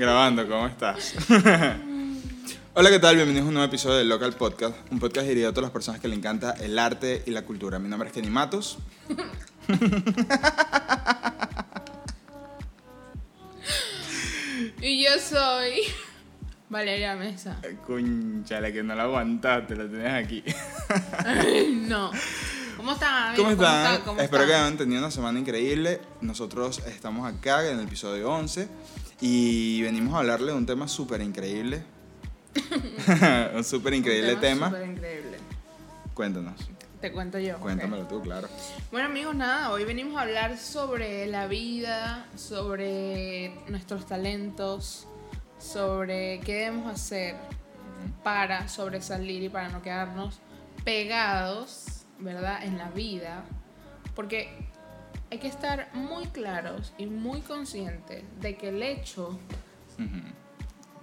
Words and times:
Grabando, 0.00 0.48
¿cómo 0.48 0.66
estás? 0.66 1.14
Hola, 2.72 2.88
¿qué 2.88 2.98
tal? 2.98 3.16
Bienvenidos 3.16 3.44
a 3.44 3.48
un 3.48 3.52
nuevo 3.52 3.68
episodio 3.68 3.96
del 3.96 4.08
Local 4.08 4.32
Podcast, 4.32 4.74
un 4.90 4.98
podcast 4.98 5.26
dirigido 5.26 5.50
a 5.50 5.52
todas 5.52 5.64
las 5.64 5.72
personas 5.72 6.00
que 6.00 6.08
le 6.08 6.14
encanta 6.14 6.52
el 6.52 6.78
arte 6.78 7.22
y 7.26 7.32
la 7.32 7.42
cultura. 7.42 7.78
Mi 7.78 7.86
nombre 7.86 8.08
es 8.08 8.14
Kenny 8.14 8.30
Matos. 8.30 8.78
Y 14.82 15.04
yo 15.04 15.10
soy 15.18 15.82
Valeria 16.70 17.14
Mesa. 17.14 17.60
Conchale, 17.86 18.72
que 18.72 18.82
no 18.82 18.94
lo 18.94 19.02
aguantaste, 19.02 19.76
lo 19.76 19.86
tenés 19.86 20.14
aquí. 20.14 20.42
no. 21.86 22.10
¿Cómo 22.80 22.92
están, 22.92 23.34
amigos? 23.34 23.36
¿Cómo 23.36 23.50
están? 23.50 24.00
¿Cómo 24.06 24.20
Espero 24.22 24.46
que 24.46 24.54
hayan 24.54 24.78
tenido 24.78 25.00
una 25.00 25.10
semana 25.10 25.38
increíble. 25.38 26.00
Nosotros 26.22 26.78
estamos 26.86 27.30
acá 27.30 27.68
en 27.68 27.78
el 27.78 27.84
episodio 27.84 28.32
11 28.32 28.68
y 29.20 29.82
venimos 29.82 30.14
a 30.14 30.20
hablarle 30.20 30.52
de 30.52 30.56
un 30.56 30.64
tema 30.64 30.88
súper 30.88 31.20
increíble. 31.20 31.84
un 33.54 33.64
súper 33.64 33.92
increíble 33.92 34.32
Un 34.32 34.40
tema. 34.40 34.70
súper 34.70 34.88
increíble. 34.88 35.36
Cuéntanos. 36.14 36.54
Te 37.02 37.12
cuento 37.12 37.38
yo. 37.38 37.58
Cuéntamelo 37.58 38.04
tú, 38.06 38.22
claro. 38.22 38.48
Bueno, 38.90 39.08
amigos, 39.08 39.34
nada, 39.34 39.72
hoy 39.72 39.84
venimos 39.84 40.16
a 40.16 40.22
hablar 40.22 40.56
sobre 40.56 41.26
la 41.26 41.48
vida, 41.48 42.28
sobre 42.34 43.56
nuestros 43.68 44.06
talentos, 44.06 45.06
sobre 45.58 46.40
qué 46.40 46.54
debemos 46.54 46.90
hacer 46.90 47.36
para 48.24 48.68
sobresalir 48.68 49.42
y 49.42 49.48
para 49.50 49.68
no 49.68 49.82
quedarnos 49.82 50.38
pegados, 50.82 51.84
¿verdad?, 52.20 52.64
en 52.64 52.78
la 52.78 52.90
vida. 52.90 53.44
Porque 54.14 54.68
hay 55.30 55.38
que 55.38 55.48
estar 55.48 55.90
muy 55.94 56.26
claros 56.26 56.92
y 56.98 57.06
muy 57.06 57.40
conscientes 57.40 58.24
de 58.40 58.56
que 58.56 58.68
el 58.68 58.82
hecho 58.82 59.38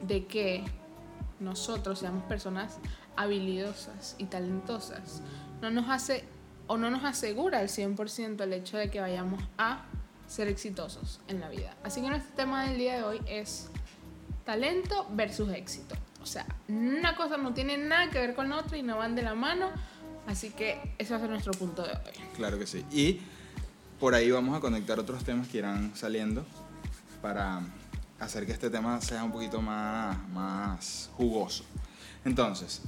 de 0.01 0.25
que 0.25 0.63
nosotros 1.39 1.99
seamos 1.99 2.23
personas 2.23 2.79
habilidosas 3.15 4.15
y 4.17 4.25
talentosas 4.25 5.21
no 5.61 5.69
nos 5.69 5.89
hace 5.89 6.23
o 6.67 6.77
no 6.77 6.89
nos 6.89 7.03
asegura 7.03 7.59
al 7.59 7.67
100% 7.67 8.41
el 8.41 8.53
hecho 8.53 8.77
de 8.77 8.89
que 8.89 8.99
vayamos 8.99 9.41
a 9.57 9.85
ser 10.27 10.47
exitosos 10.47 11.21
en 11.27 11.39
la 11.39 11.49
vida. 11.49 11.75
Así 11.83 12.01
que 12.01 12.09
nuestro 12.09 12.35
tema 12.35 12.65
del 12.65 12.77
día 12.77 12.95
de 12.95 13.03
hoy 13.03 13.21
es 13.27 13.69
talento 14.45 15.07
versus 15.11 15.49
éxito. 15.53 15.95
O 16.21 16.25
sea, 16.25 16.45
una 16.67 17.15
cosa 17.15 17.37
no 17.37 17.53
tiene 17.53 17.77
nada 17.77 18.09
que 18.09 18.19
ver 18.19 18.35
con 18.35 18.49
la 18.49 18.57
otra 18.57 18.77
y 18.77 18.83
no 18.83 18.97
van 18.97 19.15
de 19.15 19.21
la 19.21 19.33
mano. 19.33 19.69
Así 20.27 20.49
que 20.51 20.77
ese 20.97 21.11
va 21.11 21.17
a 21.17 21.21
ser 21.21 21.29
nuestro 21.29 21.53
punto 21.53 21.83
de 21.83 21.91
hoy. 21.91 22.13
Claro 22.35 22.59
que 22.59 22.67
sí. 22.67 22.83
Y 22.91 23.21
por 23.99 24.13
ahí 24.13 24.29
vamos 24.29 24.55
a 24.55 24.59
conectar 24.59 24.99
otros 24.99 25.23
temas 25.23 25.47
que 25.47 25.57
irán 25.59 25.91
saliendo 25.95 26.45
para 27.21 27.61
hacer 28.19 28.45
que 28.45 28.51
este 28.51 28.69
tema 28.69 28.99
sea 29.01 29.23
un 29.23 29.31
poquito 29.31 29.61
más, 29.61 30.17
más 30.29 31.09
jugoso. 31.15 31.63
Entonces, 32.25 32.81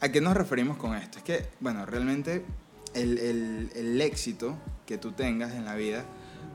¿a 0.00 0.08
qué 0.08 0.20
nos 0.20 0.34
referimos 0.34 0.76
con 0.78 0.96
esto? 0.96 1.18
Es 1.18 1.24
que, 1.24 1.46
bueno, 1.60 1.84
realmente 1.86 2.44
el, 2.94 3.18
el- 3.18 3.70
el 3.74 4.00
éxito 4.00 4.56
que 4.86 4.96
tú 4.98 5.12
tengas 5.12 5.52
en 5.52 5.64
la 5.64 5.74
vida 5.74 6.04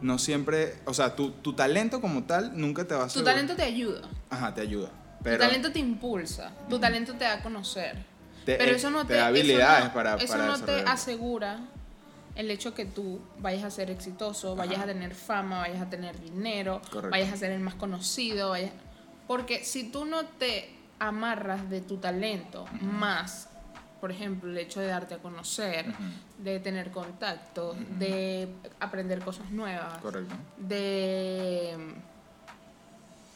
no 0.02 0.18
siempre, 0.18 0.76
o 0.86 0.94
sea, 0.94 1.16
tu, 1.16 1.32
tu 1.32 1.54
talento 1.54 2.00
como 2.02 2.24
tal 2.24 2.58
nunca 2.60 2.86
te 2.86 2.96
va 2.96 3.04
a 3.06 3.08
Tu 3.08 3.24
talento 3.24 3.56
te 3.56 3.64
ayuda. 3.64 4.02
Ajá, 4.30 4.54
te 4.54 4.62
ayuda. 4.62 4.90
Pero 5.22 5.38
tu 5.38 5.44
talento 5.48 5.72
te 5.72 5.80
impulsa. 5.80 6.52
Tu 6.70 6.80
talento 6.80 7.14
te 7.14 7.26
da 7.26 7.34
a 7.36 7.44
conocer. 7.44 8.06
Te, 8.46 8.56
Pero 8.56 8.72
eh, 8.72 8.76
eso 8.76 8.90
no 8.90 9.02
te 9.02 9.14
te, 9.14 9.14
da 9.14 9.20
eso 9.20 9.24
no- 9.32 9.38
habilidades 9.40 9.90
para, 9.90 10.16
eso 10.16 10.28
para 10.34 10.46
no 10.48 10.60
te 10.60 10.82
asegura 10.82 11.60
el 12.36 12.50
hecho 12.52 12.74
que 12.74 12.86
tú 12.86 13.20
vayas 13.40 13.64
a 13.64 13.72
ser 13.72 13.90
exitoso, 13.90 14.56
vayas 14.56 14.80
a 14.82 14.86
tener 14.86 15.14
fama, 15.16 15.60
vayas 15.60 15.82
a 15.82 15.90
tener 15.90 16.20
dinero, 16.22 16.82
Correcto. 16.90 17.10
vayas 17.12 17.34
a 17.34 17.38
ser 17.38 17.52
el 17.52 17.60
más 17.60 17.76
conocido, 17.76 18.50
vayas... 18.52 18.72
porque 19.28 19.64
si 19.66 19.92
tú 19.92 20.06
no 20.06 20.26
te 20.26 20.74
amarras 21.00 21.70
de 21.70 21.82
tu 21.82 21.98
talento 21.98 22.66
más, 22.82 23.50
por 24.00 24.12
ejemplo, 24.12 24.50
el 24.50 24.58
hecho 24.58 24.80
de 24.80 24.88
darte 24.88 25.16
a 25.16 25.18
conocer, 25.18 25.86
de 26.38 26.60
tener 26.62 26.92
contactos, 26.92 27.76
de 27.98 28.48
aprender 28.80 29.20
cosas 29.20 29.50
nuevas, 29.52 29.98
Correcto. 29.98 30.34
de 30.58 31.78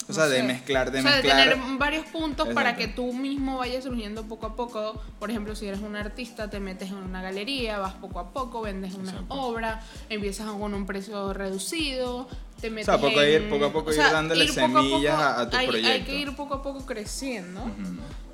O 0.03 0.07
no 0.09 0.13
sea, 0.15 0.25
de 0.27 0.37
sé. 0.37 0.43
mezclar, 0.43 0.91
de 0.91 0.99
o 0.99 1.01
sea, 1.01 1.11
mezclar. 1.13 1.37
de 1.49 1.53
tener 1.55 1.77
varios 1.77 2.05
puntos 2.07 2.49
para 2.49 2.75
que 2.75 2.87
tú 2.89 3.13
mismo 3.13 3.57
vayas 3.59 3.85
surgiendo 3.85 4.23
poco 4.23 4.47
a 4.47 4.55
poco. 4.55 5.01
Por 5.17 5.29
ejemplo, 5.31 5.55
si 5.55 5.65
eres 5.67 5.79
un 5.79 5.95
artista, 5.95 6.49
te 6.49 6.59
metes 6.59 6.89
en 6.89 6.97
una 6.97 7.21
galería, 7.21 7.79
vas 7.79 7.93
poco 7.93 8.19
a 8.19 8.31
poco, 8.31 8.61
vendes 8.61 8.95
una 8.95 9.11
Exacto. 9.11 9.33
obra, 9.33 9.81
empiezas 10.09 10.47
con 10.51 10.73
un 10.73 10.85
precio 10.85 11.31
reducido, 11.33 12.27
te 12.59 12.69
metes 12.69 12.85
sea, 12.87 12.97
poco 12.99 13.17
a 13.19 13.25
en- 13.25 13.43
ir- 13.43 13.49
poco 13.49 13.65
a 13.65 13.71
poco 13.73 13.89
o 13.91 13.93
ir 13.93 13.99
dándole 13.99 14.43
ir 14.43 14.49
poco 14.53 14.59
semillas 14.81 15.15
poco- 15.15 15.23
a- 15.23 15.39
a 15.41 15.49
tu 15.49 15.55
hay, 15.57 15.65
Hay 15.65 15.71
proyecto. 15.71 16.05
que 16.05 16.15
ir 16.19 16.35
poco 16.35 16.53
a 16.55 16.61
poco 16.61 16.85
creciendo 16.85 17.61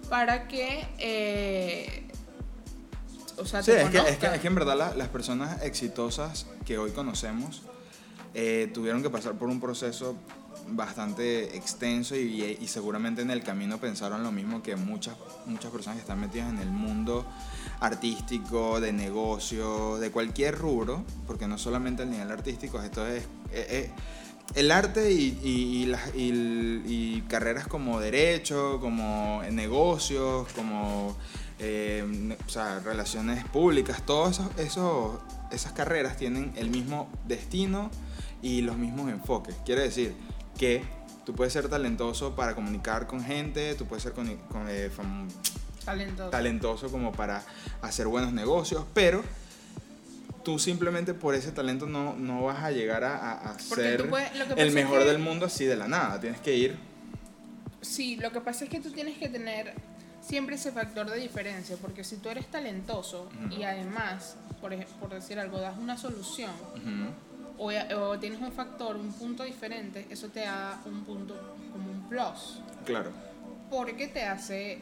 para 0.10 0.48
que... 0.48 0.88
eh, 0.98 2.08
o 3.38 3.46
sea, 3.46 3.62
Sí, 3.64 3.72
te 3.72 3.82
es 3.84 3.90
que, 3.90 3.98
es, 4.00 4.18
que, 4.18 4.26
es 4.26 4.40
que 4.42 4.48
en 4.48 4.56
verdad 4.56 4.76
la- 4.76 4.96
las 4.96 5.08
personas 5.10 5.62
exitosas 5.64 6.48
que 6.66 6.78
hoy 6.80 6.92
conocemos 6.92 7.62
eh, 8.34 8.70
tuvieron 8.74 9.02
que 9.02 9.10
pasar 9.10 9.34
por 9.34 9.50
un 9.50 9.60
proceso 9.62 10.16
bastante 10.72 11.56
extenso 11.58 12.16
y, 12.16 12.58
seguramente 12.68 13.22
en 13.22 13.32
el 13.32 13.44
camino 13.44 13.78
pensaron 13.80 14.24
lo 14.24 14.32
mismo 14.32 14.62
que 14.64 14.76
muchas, 14.76 15.16
muchas 15.46 15.72
personas 15.72 15.98
que 15.98 16.02
están 16.02 16.20
metidas 16.20 16.50
en 16.50 16.60
el 16.60 16.70
mundo 16.70 17.26
artístico, 17.80 18.80
de 18.80 18.92
negocio, 18.94 19.98
de 19.98 20.12
cualquier 20.12 20.58
rubro, 20.58 21.04
porque 21.28 21.48
no 21.48 21.58
solamente 21.58 22.04
el 22.04 22.12
nivel 22.12 22.32
artístico, 22.32 22.82
esto 22.82 23.06
es... 23.08 23.24
eh, 23.52 23.68
eh, 23.70 23.92
el 24.56 24.72
arte 24.72 25.12
y, 25.12 25.86
las- 25.86 26.16
y- 26.16 27.24
carreras 27.28 27.68
como 27.68 28.00
derecho, 28.00 28.80
como 28.82 29.44
negocios, 29.52 30.48
como 30.56 31.16
eh, 31.60 32.36
relaciones 32.84 33.46
públicas, 33.46 34.02
todas 34.06 34.42
esos- 34.58 35.20
esas 35.52 35.74
carreras 35.74 36.18
tienen 36.18 36.52
el 36.56 36.72
mismo 36.72 37.08
destino 37.28 37.92
y 38.42 38.62
los 38.62 38.78
mismos 38.78 39.12
enfoques. 39.12 39.56
Quiere 39.66 39.82
decir 39.82 40.16
que 40.60 40.84
tú 41.26 41.34
puedes 41.34 41.54
ser 41.54 41.70
talentoso 41.70 42.36
para 42.36 42.54
comunicar 42.54 43.08
con 43.08 43.24
gente, 43.24 43.74
tú 43.76 43.86
puedes 43.86 44.04
ser 44.04 44.12
con- 44.14 44.36
con, 44.52 44.66
eh, 44.70 44.92
Talentoso. 45.86 46.30
talentoso 46.30 46.92
como 46.92 47.12
para 47.14 47.42
hacer 47.82 48.08
buenos 48.08 48.34
negocios, 48.34 48.84
pero 48.94 49.24
tú 50.44 50.60
simplemente 50.60 51.14
por 51.14 51.34
ese 51.36 51.52
talento 51.52 51.86
no, 51.88 52.16
no 52.16 52.44
vas 52.44 52.64
a 52.64 52.72
llegar 52.72 53.04
a, 53.04 53.16
a- 53.52 53.60
ser 53.60 54.08
puedes- 54.10 54.32
el 54.36 54.68
es 54.68 54.74
mejor 54.74 55.00
que- 55.00 55.06
del 55.06 55.20
mundo 55.20 55.46
así 55.46 55.66
de 55.66 55.76
la 55.78 55.88
nada. 55.88 56.20
Tienes 56.20 56.40
que 56.42 56.56
ir. 56.56 56.78
Sí, 57.82 58.18
lo 58.18 58.32
que 58.32 58.42
pasa 58.42 58.66
es 58.66 58.70
que 58.70 58.80
tú 58.82 58.92
tienes 58.92 59.18
que 59.18 59.30
tener 59.30 59.74
siempre 60.22 60.56
ese 60.56 60.72
factor 60.74 61.10
de 61.10 61.18
diferencia, 61.18 61.78
porque 61.82 62.04
si 62.04 62.18
tú 62.18 62.30
eres 62.30 62.48
talentoso 62.52 63.30
Ujú. 63.46 63.54
y 63.56 63.64
además, 63.64 64.36
por, 64.60 64.76
por 65.00 65.10
decir 65.14 65.40
algo, 65.40 65.60
das 65.60 65.78
una 65.78 65.98
solución 65.98 66.52
Ujú, 66.76 67.14
o, 67.60 67.70
o 67.72 68.20
tienes 68.20 68.42
un 68.42 68.52
factor, 68.52 68.96
un 68.96 69.12
punto 69.14 69.44
diferente, 69.44 70.08
eso 70.10 70.30
te 70.30 70.42
da 70.42 70.82
un 70.86 71.04
punto 71.04 71.36
como 71.72 71.92
un 71.92 72.08
plus, 72.10 72.62
Claro. 72.86 73.12
porque 73.70 74.08
te 74.08 74.24
hace, 74.24 74.80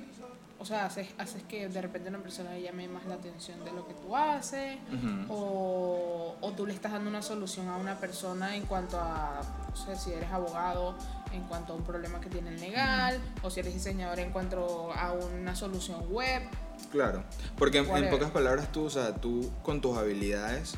o 0.60 0.64
sea, 0.66 0.86
haces, 0.86 1.08
haces 1.18 1.44
que 1.44 1.68
de 1.68 1.82
repente 1.82 2.10
una 2.10 2.20
persona 2.20 2.52
le 2.54 2.62
llame 2.62 2.88
más 2.88 3.06
la 3.08 3.16
atención 3.16 3.64
de 3.66 3.72
lo 3.72 3.86
que 3.88 3.94
tú 3.96 4.16
haces, 4.16 4.78
Ujú. 4.94 5.34
o, 5.34 6.36
o 6.40 6.52
tú 6.54 6.66
le 6.66 6.74
estás 6.74 6.92
dando 6.92 7.10
una 7.10 7.22
solución 7.22 7.68
a 7.68 7.78
una 7.78 7.96
persona 8.00 8.56
en 8.56 8.64
cuanto 8.66 9.00
a, 9.00 9.42
no 9.70 9.76
sé, 9.76 9.96
si 9.98 10.14
eres 10.14 10.32
abogado, 10.32 10.96
en 11.34 11.42
cuanto 11.44 11.74
a 11.74 11.76
un 11.76 11.84
problema 11.84 12.22
que 12.22 12.30
tiene 12.30 12.52
legal, 12.52 13.20
o 13.44 13.50
si 13.50 13.60
eres 13.60 13.74
diseñador 13.74 14.20
en 14.20 14.32
cuanto 14.32 14.92
a 14.94 15.12
una 15.14 15.56
solución 15.56 16.06
web. 16.14 16.44
Claro. 16.92 17.24
Porque 17.58 17.80
en, 17.80 17.90
en 17.98 18.10
pocas 18.10 18.30
palabras 18.32 18.72
tú, 18.72 18.86
o 18.86 18.90
sea, 18.90 19.16
tú 19.16 19.52
con 19.64 19.82
tus 19.82 19.98
habilidades 19.98 20.76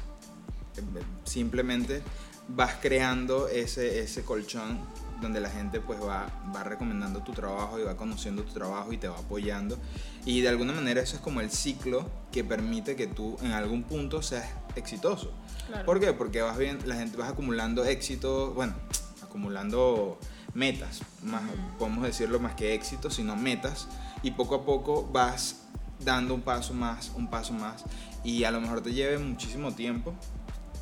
simplemente 1.24 2.02
vas 2.48 2.76
creando 2.82 3.48
ese, 3.48 4.00
ese 4.00 4.24
colchón 4.24 4.80
donde 5.22 5.40
la 5.42 5.50
gente 5.50 5.82
pues 5.82 6.00
va, 6.02 6.28
va 6.56 6.64
recomendando 6.64 7.22
tu 7.22 7.34
trabajo 7.34 7.80
y 7.80 7.84
va 7.84 7.96
conociendo 7.98 8.44
tu 8.44 8.54
trabajo 8.54 8.94
y 8.94 8.98
te 8.98 9.08
va 9.08 9.18
apoyando. 9.18 9.78
Y 10.26 10.42
de 10.42 10.50
alguna 10.50 10.74
manera 10.74 11.02
eso 11.02 11.18
es 11.18 11.22
como 11.22 11.42
el 11.42 11.52
ciclo 11.52 12.10
que 12.32 12.44
permite 12.44 12.96
que 12.96 13.08
tú 13.08 13.38
en 13.42 13.52
algún 13.52 13.84
punto 13.84 14.22
seas 14.22 14.48
exitoso. 14.76 15.32
Claro. 15.68 15.86
¿Por 15.86 16.00
qué? 16.00 16.14
Porque 16.14 16.42
vas 16.42 16.58
bien, 16.58 16.80
la 16.86 16.96
gente 16.96 17.18
vas 17.18 17.30
acumulando 17.30 17.84
éxito, 17.86 18.54
bueno, 18.54 18.74
acumulando 19.22 20.20
metas, 20.54 21.02
más, 21.24 21.44
podemos 21.78 22.04
decirlo 22.04 22.40
más 22.40 22.56
que 22.56 22.74
éxito, 22.74 23.10
sino 23.10 23.36
metas, 23.36 23.88
y 24.24 24.32
poco 24.32 24.56
a 24.56 24.66
poco 24.66 25.08
vas 25.12 25.62
dando 26.04 26.34
un 26.34 26.42
paso 26.42 26.74
más, 26.74 27.12
un 27.16 27.30
paso 27.30 27.54
más, 27.54 27.84
y 28.24 28.44
a 28.46 28.52
lo 28.52 28.60
mejor 28.62 28.82
te 28.82 28.94
lleve 28.94 29.20
muchísimo 29.20 29.74
tiempo, 29.74 30.14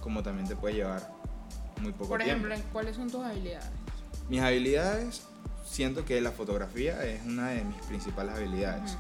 como 0.08 0.24
también 0.24 0.48
te 0.48 0.56
puede 0.56 0.76
llevar 0.76 1.06
muy 1.82 1.92
poco 1.92 2.12
Por 2.12 2.24
tiempo. 2.24 2.48
ejemplo, 2.48 2.70
¿cuáles 2.72 2.96
son 2.96 3.10
tus 3.12 3.26
habilidades? 3.26 3.68
Mis 4.30 4.40
habilidades, 4.40 5.24
siento 5.66 6.06
que 6.06 6.22
la 6.22 6.32
fotografía 6.32 7.04
es 7.06 7.26
una 7.26 7.50
de 7.50 7.66
mis 7.66 7.76
principales 7.88 8.34
habilidades. 8.34 8.96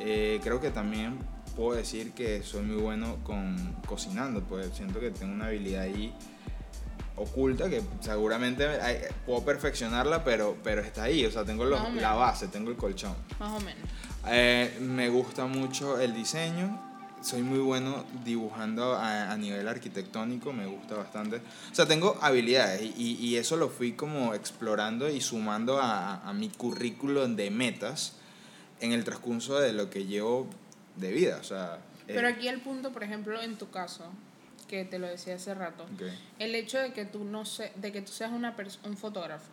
Eh, 0.00 0.40
creo 0.42 0.58
que 0.58 0.70
también 0.70 1.18
puedo 1.56 1.76
decir 1.76 2.12
que 2.12 2.42
soy 2.42 2.62
muy 2.62 2.80
bueno 2.80 3.16
con 3.22 3.74
cocinando, 3.86 4.40
pues 4.44 4.70
siento 4.74 4.98
que 4.98 5.10
tengo 5.10 5.34
una 5.34 5.48
habilidad 5.48 5.82
ahí 5.82 6.14
oculta 7.16 7.68
que 7.68 7.82
seguramente 8.00 8.66
hay- 8.66 9.00
puedo 9.26 9.42
perfeccionarla, 9.44 10.24
pero, 10.24 10.56
pero 10.64 10.80
está 10.80 11.02
ahí, 11.04 11.24
o 11.26 11.30
sea, 11.30 11.44
tengo 11.44 11.66
los- 11.66 11.92
la 11.94 12.14
base, 12.14 12.48
tengo 12.48 12.70
el 12.70 12.76
colchón. 12.76 13.14
Más 13.38 13.52
o 13.52 13.60
menos. 13.60 13.88
Eh, 14.28 14.78
me 14.80 15.10
gusta 15.10 15.44
mucho 15.44 16.00
el 16.00 16.14
diseño. 16.14 16.85
Soy 17.26 17.42
muy 17.42 17.58
bueno 17.58 18.04
dibujando 18.24 18.94
a, 18.94 19.32
a 19.32 19.36
nivel 19.36 19.66
arquitectónico, 19.66 20.52
me 20.52 20.64
gusta 20.66 20.94
bastante. 20.94 21.38
O 21.72 21.74
sea, 21.74 21.84
tengo 21.84 22.16
habilidades 22.20 22.82
y, 22.96 23.16
y- 23.20 23.36
eso 23.36 23.56
lo 23.56 23.68
fui 23.68 23.94
como 23.94 24.32
explorando 24.32 25.08
y 25.10 25.20
sumando 25.20 25.80
a, 25.80 26.20
a 26.22 26.32
mi 26.32 26.48
currículum 26.50 27.34
de 27.34 27.50
metas 27.50 28.12
en 28.80 28.92
el 28.92 29.02
transcurso 29.02 29.58
de 29.58 29.72
lo 29.72 29.90
que 29.90 30.06
llevo 30.06 30.46
de 30.94 31.10
vida. 31.10 31.38
O 31.40 31.44
sea, 31.44 31.78
eh, 32.06 32.12
Pero 32.14 32.28
aquí 32.28 32.46
el 32.46 32.60
punto, 32.60 32.92
por 32.92 33.02
ejemplo, 33.02 33.42
en 33.42 33.56
tu 33.56 33.70
caso, 33.70 34.04
que 34.68 34.84
te 34.84 34.98
lo 34.98 35.06
decía 35.06 35.36
hace 35.36 35.54
rato, 35.54 35.86
el 36.38 36.54
hecho 36.54 36.78
de 36.78 36.92
que 36.92 37.04
tú 37.04 37.24
no 37.24 37.44
sé, 37.44 37.72
de 37.76 37.92
que 37.92 38.02
tú 38.02 38.12
seas 38.12 38.32
una 38.32 38.54
un 38.84 38.96
fotógrafo 38.96 39.50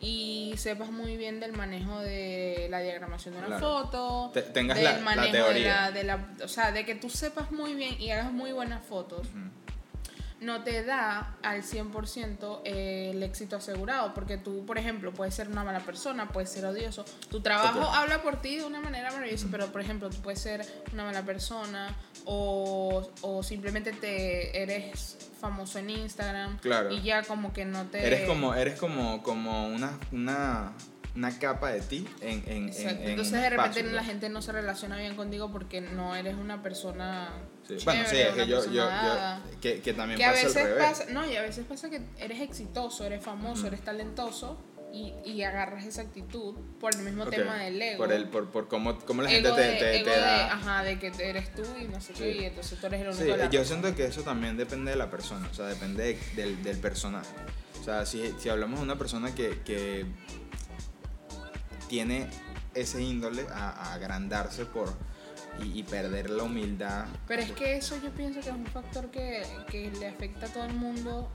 y 0.00 0.54
sepas 0.56 0.90
muy 0.90 1.16
bien 1.16 1.40
del 1.40 1.52
manejo 1.52 2.00
de 2.00 2.68
la 2.70 2.80
diagramación 2.80 3.34
de 3.34 3.38
una 3.40 3.46
Claro. 3.48 3.60
foto, 3.82 4.30
Te- 4.34 4.42
tengas 4.42 4.76
del 4.76 4.84
la- 4.84 4.92
la 4.92 5.00
manejo 5.00 5.48
de 5.48 5.60
la, 5.60 5.90
de 5.90 6.04
la, 6.04 6.28
o 6.44 6.48
sea, 6.48 6.72
de 6.72 6.84
que 6.84 6.94
tú 6.94 7.10
sepas 7.10 7.50
muy 7.52 7.74
bien 7.74 8.00
y 8.00 8.10
hagas 8.10 8.32
muy 8.32 8.52
buenas 8.52 8.82
fotos. 8.84 9.26
No 10.44 10.62
te 10.62 10.84
da 10.84 11.36
al 11.42 11.62
100% 11.62 12.60
el 12.64 13.22
éxito 13.22 13.56
asegurado, 13.56 14.14
porque 14.14 14.36
tú, 14.36 14.64
por 14.66 14.78
ejemplo, 14.78 15.12
puedes 15.12 15.34
ser 15.34 15.48
una 15.48 15.64
mala 15.64 15.80
persona, 15.80 16.28
puedes 16.28 16.50
ser 16.50 16.64
odioso. 16.66 17.04
Tu 17.30 17.40
trabajo 17.40 17.80
habla 17.82 18.22
por 18.22 18.40
ti 18.40 18.56
de 18.56 18.64
una 18.64 18.80
manera 18.80 19.10
maravillosa, 19.10 19.48
pero, 19.50 19.66
por 19.72 19.80
ejemplo, 19.80 20.10
tú 20.10 20.18
puedes 20.22 20.40
ser 20.40 20.64
una 20.92 21.04
mala 21.04 21.22
persona 21.22 21.94
o, 22.24 23.10
o 23.22 23.42
simplemente 23.42 23.92
te 23.92 24.62
eres 24.62 25.16
famoso 25.40 25.78
en 25.78 25.90
Instagram 25.90 26.58
Claro. 26.58 26.90
y 26.92 27.02
ya 27.02 27.22
como 27.22 27.52
que 27.52 27.64
no 27.64 27.84
te... 27.86 28.06
Eres 28.06 28.26
como, 28.28 28.54
eres 28.54 28.78
como, 28.78 29.22
como 29.22 29.68
una, 29.68 29.98
una, 30.12 30.72
una 31.16 31.38
capa 31.38 31.70
de 31.70 31.80
ti 31.80 32.06
en, 32.20 32.42
en, 32.46 32.68
Exacto. 32.68 33.02
en 33.02 33.10
Entonces 33.10 33.32
de 33.40 33.50
repente 33.50 33.80
espacio, 33.80 33.84
la 33.96 34.02
pues. 34.02 34.06
gente 34.06 34.28
no 34.30 34.42
se 34.42 34.52
relaciona 34.52 34.96
bien 34.96 35.16
contigo 35.16 35.50
porque 35.52 35.80
no 35.80 36.14
eres 36.16 36.34
una 36.36 36.62
persona 36.62 37.30
Sí. 37.66 37.76
chévere, 37.78 37.84
Bueno, 37.84 38.08
sí, 38.10 38.16
es 38.18 38.28
que 38.34 38.46
yo, 38.46 38.56
persona 38.56 39.40
yo, 39.42 39.50
yo 39.52 39.60
que, 39.60 39.80
que 39.80 39.94
también 39.94 40.18
que 40.18 40.24
a 40.24 40.30
pasa 40.30 40.40
al 40.42 40.46
veces 40.48 40.64
revés. 40.64 40.84
pasa, 40.84 41.04
no, 41.10 41.26
y 41.30 41.36
a 41.36 41.42
veces 41.42 41.64
pasa 41.66 41.88
que 41.90 42.00
eres 42.18 42.40
exitoso, 42.40 43.04
eres 43.04 43.24
famoso, 43.24 43.66
eres 43.66 43.80
talentoso 43.82 44.58
y, 44.92 45.12
y 45.24 45.42
agarras 45.42 45.84
esa 45.86 46.02
actitud 46.02 46.54
por 46.78 46.94
el 46.94 47.00
mismo 47.02 47.24
Ok, 47.24 47.30
tema 47.30 47.56
del 47.56 47.80
ego. 47.82 47.98
Por, 48.04 48.12
el, 48.12 48.28
por, 48.28 48.50
por 48.50 48.68
cómo, 48.68 48.98
cómo 49.00 49.22
la 49.22 49.32
Ego 49.32 49.54
gente 49.56 49.62
te, 49.62 49.68
de- 49.72 49.78
te, 49.78 49.96
ego 49.96 50.04
te 50.04 50.10
de, 50.10 50.20
da. 50.20 50.52
ajá, 50.54 50.82
de 50.84 50.98
que 50.98 51.06
eres 51.18 51.52
tú 51.54 51.62
y 51.80 51.84
no 51.88 52.00
sé 52.00 52.12
qué, 52.12 52.32
Sí. 52.32 52.38
y 52.40 52.44
entonces 52.44 52.78
tú 52.78 52.86
eres 52.86 53.00
el 53.00 53.06
único 53.08 53.20
Sí, 53.22 53.24
de 53.24 53.36
yo 53.50 53.60
razón. 53.60 53.64
siento 53.66 53.94
que 53.96 54.04
eso 54.04 54.22
también 54.22 54.56
depende 54.56 54.90
de 54.92 54.96
la 54.96 55.10
persona, 55.10 55.48
o 55.50 55.54
sea, 55.54 55.66
depende 55.66 56.04
de- 56.04 56.20
del, 56.42 56.62
del 56.62 56.76
personaje. 56.78 57.34
O 57.80 57.82
sea, 57.84 58.06
si, 58.06 58.34
si 58.38 58.48
hablamos 58.50 58.78
de 58.78 58.84
una 58.84 58.96
persona 58.96 59.34
que, 59.34 59.60
que 59.64 60.06
tiene 61.88 62.28
ese 62.74 63.02
índole 63.02 63.46
a, 63.52 63.70
a 63.70 63.94
agrandarse 63.94 64.64
por 64.66 64.92
y, 65.62 65.78
y 65.80 65.82
perder 65.82 66.30
la 66.30 66.42
humildad. 66.44 67.06
Pero 67.28 67.42
es 67.42 67.52
que 67.52 67.76
eso 67.76 67.96
yo 68.02 68.10
pienso 68.10 68.40
que 68.40 68.48
es 68.48 68.54
un 68.54 68.66
factor 68.66 69.10
que, 69.10 69.42
que 69.70 69.90
le 69.90 70.08
afecta 70.08 70.46
a 70.46 70.48
todo 70.48 70.64
el 70.64 70.74
mundo 70.74 71.30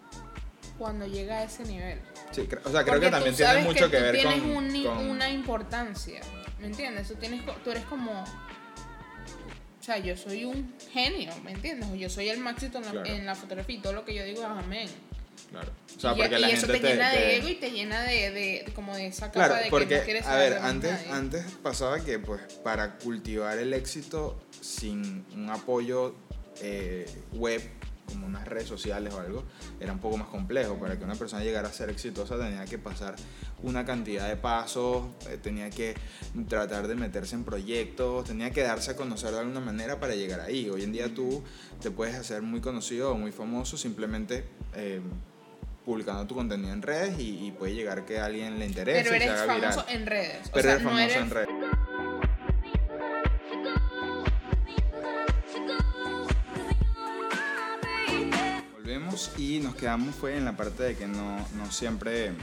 cuando 0.77 1.05
llega 1.07 1.37
a 1.39 1.43
ese 1.43 1.63
nivel. 1.65 1.99
Sí, 2.31 2.41
o 2.41 2.69
sea, 2.69 2.83
creo 2.83 2.85
Porque 2.85 3.05
que 3.07 3.11
también 3.11 3.35
tiene 3.35 3.61
mucho 3.63 3.89
que, 3.91 3.97
tú 3.97 4.03
ver 4.03 4.15
tienes 4.15 4.41
con, 4.41 4.51
un 4.55 4.83
con- 4.83 5.09
una 5.09 5.29
importancia, 5.29 6.21
¿me 6.59 6.67
entiendes? 6.67 7.07
Tú, 7.07 7.15
tienes, 7.15 7.41
tú 7.63 7.71
eres 7.71 7.83
como... 7.85 8.23
O 8.23 9.83
sea, 9.91 9.97
yo 9.97 10.15
soy 10.15 10.45
un 10.45 10.73
genio, 10.91 11.33
¿me 11.43 11.51
entiendes? 11.51 11.89
Yo 11.97 12.09
soy 12.09 12.29
el 12.29 12.39
máximo 12.39 12.77
en 12.77 12.85
la, 12.85 12.91
Claro. 12.91 13.05
en 13.09 13.25
la 13.25 13.35
fotografía 13.35 13.75
y 13.77 13.79
todo 13.81 13.93
lo 13.93 14.05
que 14.05 14.13
yo 14.13 14.23
digo 14.23 14.41
es 14.41 14.47
amén. 14.47 14.89
Claro. 15.49 15.71
O 15.97 15.99
sea, 15.99 16.13
y, 16.13 16.17
porque 16.17 16.37
y 16.37 16.41
la 16.41 16.49
eso 16.49 16.67
gente 16.67 16.79
te, 16.79 16.87
llena 16.93 17.11
te- 17.11 17.17
de 17.17 17.35
ego 17.37 17.47
y 17.49 17.55
te 17.55 17.71
llena 17.71 18.01
de, 18.03 18.31
de, 18.31 18.63
de 18.65 18.71
como 18.75 18.95
de 18.95 19.07
esa 19.07 19.27
capa 19.31 19.33
Claro, 19.47 19.55
de 19.55 19.63
que 19.63 19.69
porque, 19.69 19.97
no 19.97 20.03
quieres 20.03 20.25
a 20.25 20.35
ver, 20.35 20.53
antes, 20.53 20.91
nadie. 20.91 21.11
antes 21.11 21.45
pasaba 21.63 21.99
que 21.99 22.19
pues 22.19 22.41
para 22.63 22.97
cultivar 22.97 23.57
el 23.57 23.73
éxito 23.73 24.39
sin 24.61 25.25
un 25.33 25.49
apoyo 25.49 26.13
eh, 26.61 27.05
web, 27.33 27.61
como 28.05 28.25
unas 28.27 28.47
redes 28.47 28.67
sociales 28.67 29.13
o 29.13 29.19
algo, 29.19 29.43
era 29.79 29.91
un 29.93 29.99
poco 29.99 30.17
más 30.17 30.27
complejo. 30.29 30.77
Para 30.79 30.97
que 30.97 31.03
una 31.03 31.15
persona 31.15 31.43
llegara 31.43 31.67
a 31.69 31.73
ser 31.73 31.89
exitosa 31.89 32.37
tenía 32.37 32.65
que 32.65 32.77
pasar 32.77 33.15
una 33.61 33.85
cantidad 33.85 34.27
de 34.27 34.35
pasos, 34.35 35.05
eh, 35.29 35.37
tenía 35.41 35.69
que 35.69 35.95
tratar 36.47 36.87
de 36.87 36.95
meterse 36.95 37.35
en 37.35 37.43
proyectos, 37.43 38.25
tenía 38.25 38.51
que 38.51 38.61
darse 38.63 38.91
a 38.91 38.95
conocer 38.95 39.31
de 39.31 39.39
alguna 39.39 39.59
manera 39.59 39.99
para 39.99 40.15
llegar 40.15 40.39
ahí. 40.41 40.69
Hoy 40.69 40.83
en 40.83 40.91
día 40.91 41.13
tú 41.13 41.43
te 41.81 41.91
puedes 41.91 42.15
hacer 42.15 42.41
muy 42.41 42.61
conocido 42.61 43.11
o 43.11 43.15
muy 43.15 43.31
famoso 43.31 43.77
simplemente... 43.77 44.43
eh, 44.75 45.01
publicando 45.89 46.23
tu 46.27 46.35
contenido 46.35 46.71
en 46.71 46.83
redes 46.83 47.17
y, 47.19 47.47
y 47.47 47.51
puede 47.51 47.73
llegar 47.73 48.05
que 48.05 48.19
a 48.19 48.25
alguien 48.25 48.59
le 48.59 48.67
interese 48.67 49.01
Pero 49.03 49.15
y 49.15 49.19
se 49.19 49.25
eres 49.25 49.39
haga 49.39 49.55
viral. 49.55 49.73
famoso 49.73 49.89
en 49.89 50.05
redes. 50.05 50.47
o 50.47 50.51
Pero 50.53 50.61
sea, 50.61 50.71
eres 50.73 50.83
no 50.83 50.89
famoso 50.91 51.03
eres 51.05 51.17
en 51.17 51.29
redes. 51.31 51.49
Volvemos 58.73 59.31
y 59.37 59.59
nos 59.59 59.75
quedamos 59.75 60.15
fue 60.15 60.37
en 60.37 60.45
la 60.45 60.55
parte 60.55 60.83
de 60.83 60.95
que 60.95 61.07
no, 61.07 61.45
no 61.55 61.71
siempre 61.71 62.27
eh, 62.27 62.33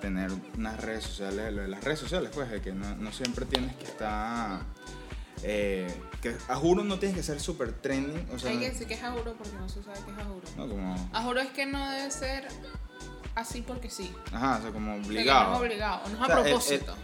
tener 0.00 0.30
unas 0.56 0.80
redes 0.80 1.04
sociales, 1.04 1.52
lo 1.52 1.62
de 1.62 1.68
las 1.68 1.82
redes 1.82 1.98
sociales 1.98 2.30
pues, 2.34 2.50
de 2.50 2.60
que 2.60 2.72
no, 2.72 2.94
no 2.96 3.12
siempre 3.12 3.46
tienes 3.46 3.74
que 3.76 3.84
estar... 3.84 4.60
eh, 5.42 5.92
que 6.20 6.36
a 6.48 6.56
juro 6.56 6.84
no 6.84 6.98
tienes 6.98 7.16
que 7.16 7.22
ser 7.22 7.40
súper 7.40 7.72
trending, 7.72 8.26
o 8.34 8.38
sea, 8.38 8.50
Hay 8.50 8.58
que 8.58 8.70
decir 8.70 8.86
que 8.86 8.94
es 8.94 9.02
ajuro 9.02 9.34
porque 9.36 9.56
no 9.56 9.68
se 9.68 9.82
sabe 9.82 9.98
qué 10.04 10.10
es 10.12 10.18
ajuro. 10.18 10.42
no 10.56 10.68
como... 10.68 11.10
Ajuro 11.12 11.40
es 11.40 11.48
que 11.50 11.66
no 11.66 11.90
debe 11.90 12.10
ser 12.10 12.48
así 13.34 13.62
porque 13.62 13.88
sí. 13.90 14.12
Ajá, 14.32 14.58
o 14.58 14.62
sea, 14.62 14.70
como 14.72 14.92
O 14.92 14.94
sea, 14.96 15.02
que 15.02 15.08
obligado. 15.08 15.50
no 15.50 15.54
es 15.56 15.60
obligado, 15.62 16.08
no 16.08 16.14
es 16.14 16.20
O 16.20 16.22
a 16.22 16.26
sea, 16.26 16.36
el- 16.36 16.42
propósito. 16.44 16.94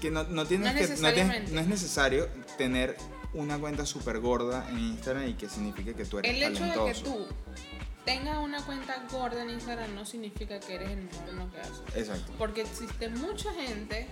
Que 0.00 0.10
no, 0.10 0.24
no 0.24 0.44
tienes 0.46 0.66
No 0.68 0.74
que. 0.74 0.80
No, 0.80 0.86
tienes- 0.86 0.90
necesariamente. 0.90 1.52
no 1.52 1.60
es 1.60 1.66
necesario 1.66 2.28
tener 2.58 2.96
una 3.34 3.58
cuenta 3.58 3.84
súper 3.86 4.20
gorda 4.20 4.66
en 4.70 4.78
Instagram 4.78 5.28
y 5.28 5.34
que 5.34 5.48
signifique 5.48 5.94
que 5.94 6.04
tú 6.04 6.18
eres 6.18 6.30
El 6.34 6.42
hecho 6.42 6.60
talentoso. 6.60 6.84
de 6.86 6.92
que 6.92 7.00
tú 7.00 7.26
tengas 8.04 8.38
una 8.38 8.62
cuenta 8.64 9.02
gorda 9.10 9.42
en 9.42 9.50
Instagram 9.50 9.94
no 9.94 10.04
significa 10.06 10.60
que 10.60 10.74
eres 10.76 10.90
el 10.90 11.02
mejor 11.02 11.28
en 11.30 11.36
lo 11.38 11.50
que 11.50 11.60
haces. 11.60 11.80
Exacto. 11.94 12.32
Porque 12.38 12.60
existe 12.62 13.08
mucha 13.08 13.52
gente, 13.54 14.06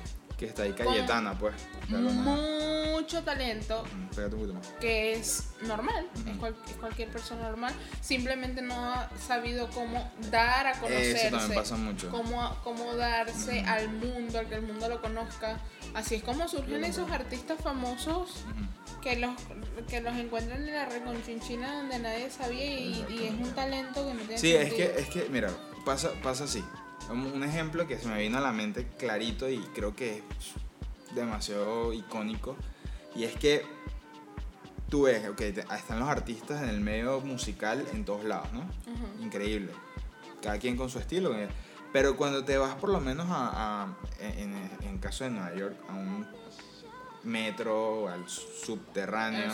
Que 0.45 0.51
está 0.51 0.63
ahí 0.65 0.73
Cayetana, 0.73 1.39
pues. 1.39 1.55
mucho 1.89 3.23
talento 3.23 3.85
Mm, 3.85 4.15
Pégate 4.15 4.35
un 4.37 4.41
poquito 4.41 4.55
más. 4.55 4.67
que 4.81 5.13
es 5.15 5.49
normal, 5.63 6.07
es, 6.15 6.21
Ujú. 6.23 6.39
cual- 6.39 6.57
es 6.69 6.77
cualquier 6.77 7.09
persona 7.09 7.43
normal, 7.43 7.73
simplemente 8.01 8.63
no 8.63 8.75
ha 8.93 9.11
sabido 9.27 9.69
cómo 9.71 10.11
dar 10.31 10.67
a 10.67 10.73
conocerse, 10.81 11.29
Eso 11.29 11.37
también 11.39 11.61
pasa 11.61 11.77
mucho. 11.77 12.11
cómo, 12.11 12.57
cómo 12.63 12.95
darse 12.95 13.61
Ujú. 13.61 13.69
al 13.71 13.89
mundo, 13.91 14.39
al 14.39 14.49
que 14.49 14.55
el 14.57 14.63
mundo 14.63 14.89
lo 14.89 15.01
conozca. 15.01 15.61
Así 15.95 16.17
es 16.17 16.23
como 16.23 16.49
surgen 16.49 16.69
Bien, 16.81 16.85
esos 16.85 17.07
bueno. 17.09 17.15
artistas 17.25 17.59
famosos 17.63 18.45
que 19.03 19.17
los, 19.17 19.33
que 19.89 20.01
los 20.01 20.15
encuentran 20.17 20.63
en 20.67 20.73
la 20.75 20.87
reconchinchina 20.87 21.77
donde 21.77 21.99
nadie 21.99 22.31
sabía 22.31 22.65
y, 22.65 23.05
y 23.11 23.25
es 23.27 23.33
un 23.33 23.53
talento 23.55 24.07
que 24.07 24.15
no 24.15 24.21
tiene 24.21 24.39
Sí, 24.39 24.55
es 24.55 24.69
sentido. 24.69 24.93
que, 24.95 25.01
es 25.01 25.09
que, 25.09 25.29
mira, 25.31 25.51
pasa, 25.85 26.11
pasa 26.23 26.45
así. 26.45 26.65
Un 27.11 27.43
ejemplo 27.45 27.87
que 27.87 27.99
se 27.99 28.09
me 28.09 28.19
vino 28.19 28.39
a 28.39 28.41
la 28.41 28.53
mente 28.53 28.87
clarito 28.99 29.49
y 29.51 29.59
creo 29.75 29.95
que 29.95 30.19
es 30.19 31.15
demasiado 31.15 31.93
icónico. 31.93 32.57
Y 33.15 33.25
es 33.25 33.35
que 33.35 33.65
tú 34.89 35.03
ves, 35.03 35.29
ok, 35.29 35.41
están 35.41 36.01
los 36.01 36.09
artistas 36.09 36.63
en 36.63 36.69
el 36.71 36.81
medio 36.81 37.21
musical 37.21 37.87
en 37.93 38.05
todos 38.05 38.25
lados, 38.25 38.49
¿no? 38.53 38.65
Increíble. 39.23 39.73
Cada 40.43 40.59
quien 40.59 40.77
con 40.77 40.89
su 40.91 40.99
estilo. 40.99 41.37
eh. 41.39 41.49
Pero 41.93 42.17
cuando 42.17 42.45
te 42.45 42.57
vas 42.59 42.75
por 42.77 42.91
lo 42.91 43.01
menos 43.01 43.27
a, 43.31 43.85
a- 43.85 43.97
en, 44.21 44.55
en 44.83 44.99
caso 44.99 45.25
de 45.25 45.31
Nueva 45.31 45.55
York, 45.55 45.77
a 45.89 45.93
un 45.95 46.27
metro, 47.23 48.09
al 48.09 48.29
subterráneo, 48.29 49.51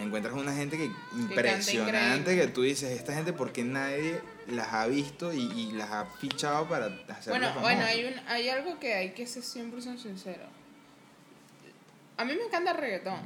encuentras 0.00 0.34
una 0.34 0.52
gente 0.52 0.76
que 0.76 0.90
impresionante 1.16 2.18
increíble. 2.20 2.46
que 2.46 2.52
tú 2.52 2.62
dices, 2.62 2.90
esta 2.90 3.14
gente 3.14 3.32
porque 3.32 3.64
nadie 3.64 4.20
las 4.50 4.72
ha 4.72 4.86
visto 4.86 5.32
y, 5.32 5.40
y 5.40 5.72
las 5.72 5.90
ha 5.90 6.06
fichado 6.06 6.68
para 6.68 6.86
hacerlas 6.86 7.26
Bueno, 7.28 7.46
famosas?" 7.48 7.62
bueno, 7.62 7.84
hay, 7.86 8.04
un, 8.04 8.28
hay 8.28 8.48
algo 8.48 8.78
que 8.78 8.94
hay 8.94 9.10
que 9.12 9.26
ser 9.26 9.42
100% 9.42 9.98
sincero. 9.98 10.44
A 12.16 12.24
mí 12.24 12.34
me 12.34 12.42
encanta 12.44 12.72
el 12.72 12.76
reggaetón, 12.76 13.20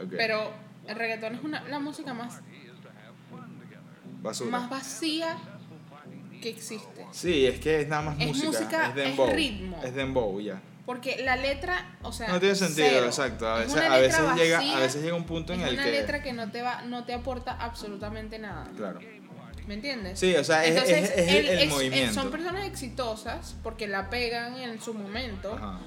Ok. 0.00 0.12
pero 0.16 0.52
el 0.86 0.94
reggaetón 0.96 1.34
es 1.34 1.42
una, 1.42 1.62
la 1.68 1.78
música 1.80 2.14
más, 2.14 2.40
Basura. 4.22 4.50
más 4.50 4.70
vacía 4.70 5.36
que 6.42 6.50
existe. 6.50 7.06
Sí, 7.12 7.46
es 7.46 7.58
que 7.60 7.80
es 7.80 7.88
nada 7.88 8.02
más 8.02 8.20
Es 8.20 8.26
música. 8.28 8.46
música, 8.46 8.88
es 8.90 8.94
dembow. 8.94 9.26
es 9.28 9.34
ritmo. 9.34 9.80
Es 9.82 9.94
dembow, 9.94 10.40
ya. 10.40 10.60
Porque 10.86 11.20
la 11.22 11.36
letra, 11.36 11.98
o 12.02 12.12
sea, 12.12 12.28
No 12.28 12.40
tiene 12.40 12.54
sentido, 12.54 12.86
cero. 12.88 13.06
exacto. 13.06 13.46
A 13.46 13.62
Es 13.62 13.66
veces, 13.74 13.84
una 13.86 13.94
a 13.94 13.98
veces 13.98 14.20
llega, 14.36 14.58
a 14.76 14.80
veces 14.80 15.02
llega 15.02 15.16
un 15.16 15.24
punto 15.24 15.52
en 15.52 15.60
es 15.60 15.68
el 15.68 15.74
una 15.74 15.84
que. 15.84 15.90
letra 15.90 16.22
que 16.22 16.32
no 16.32 16.50
te 16.50 16.62
va, 16.62 16.82
no 16.82 17.04
te 17.04 17.12
aporta 17.12 17.52
absolutamente 17.52 18.38
nada. 18.38 18.70
Claro. 18.76 18.98
¿Me 19.68 19.74
entiendes? 19.74 20.18
Sí, 20.18 20.34
o 20.34 20.42
sea, 20.42 20.64
es, 20.64 20.70
Entonces, 20.70 21.10
es- 21.14 21.28
es 21.28 21.62
el, 21.62 21.68
movimiento. 21.68 22.14
son 22.14 22.30
personas 22.30 22.66
exitosas 22.66 23.54
porque 23.62 23.86
la 23.86 24.08
pegan 24.10 24.56
en 24.56 24.80
su 24.80 24.94
momento, 24.94 25.52
Ajá. 25.54 25.78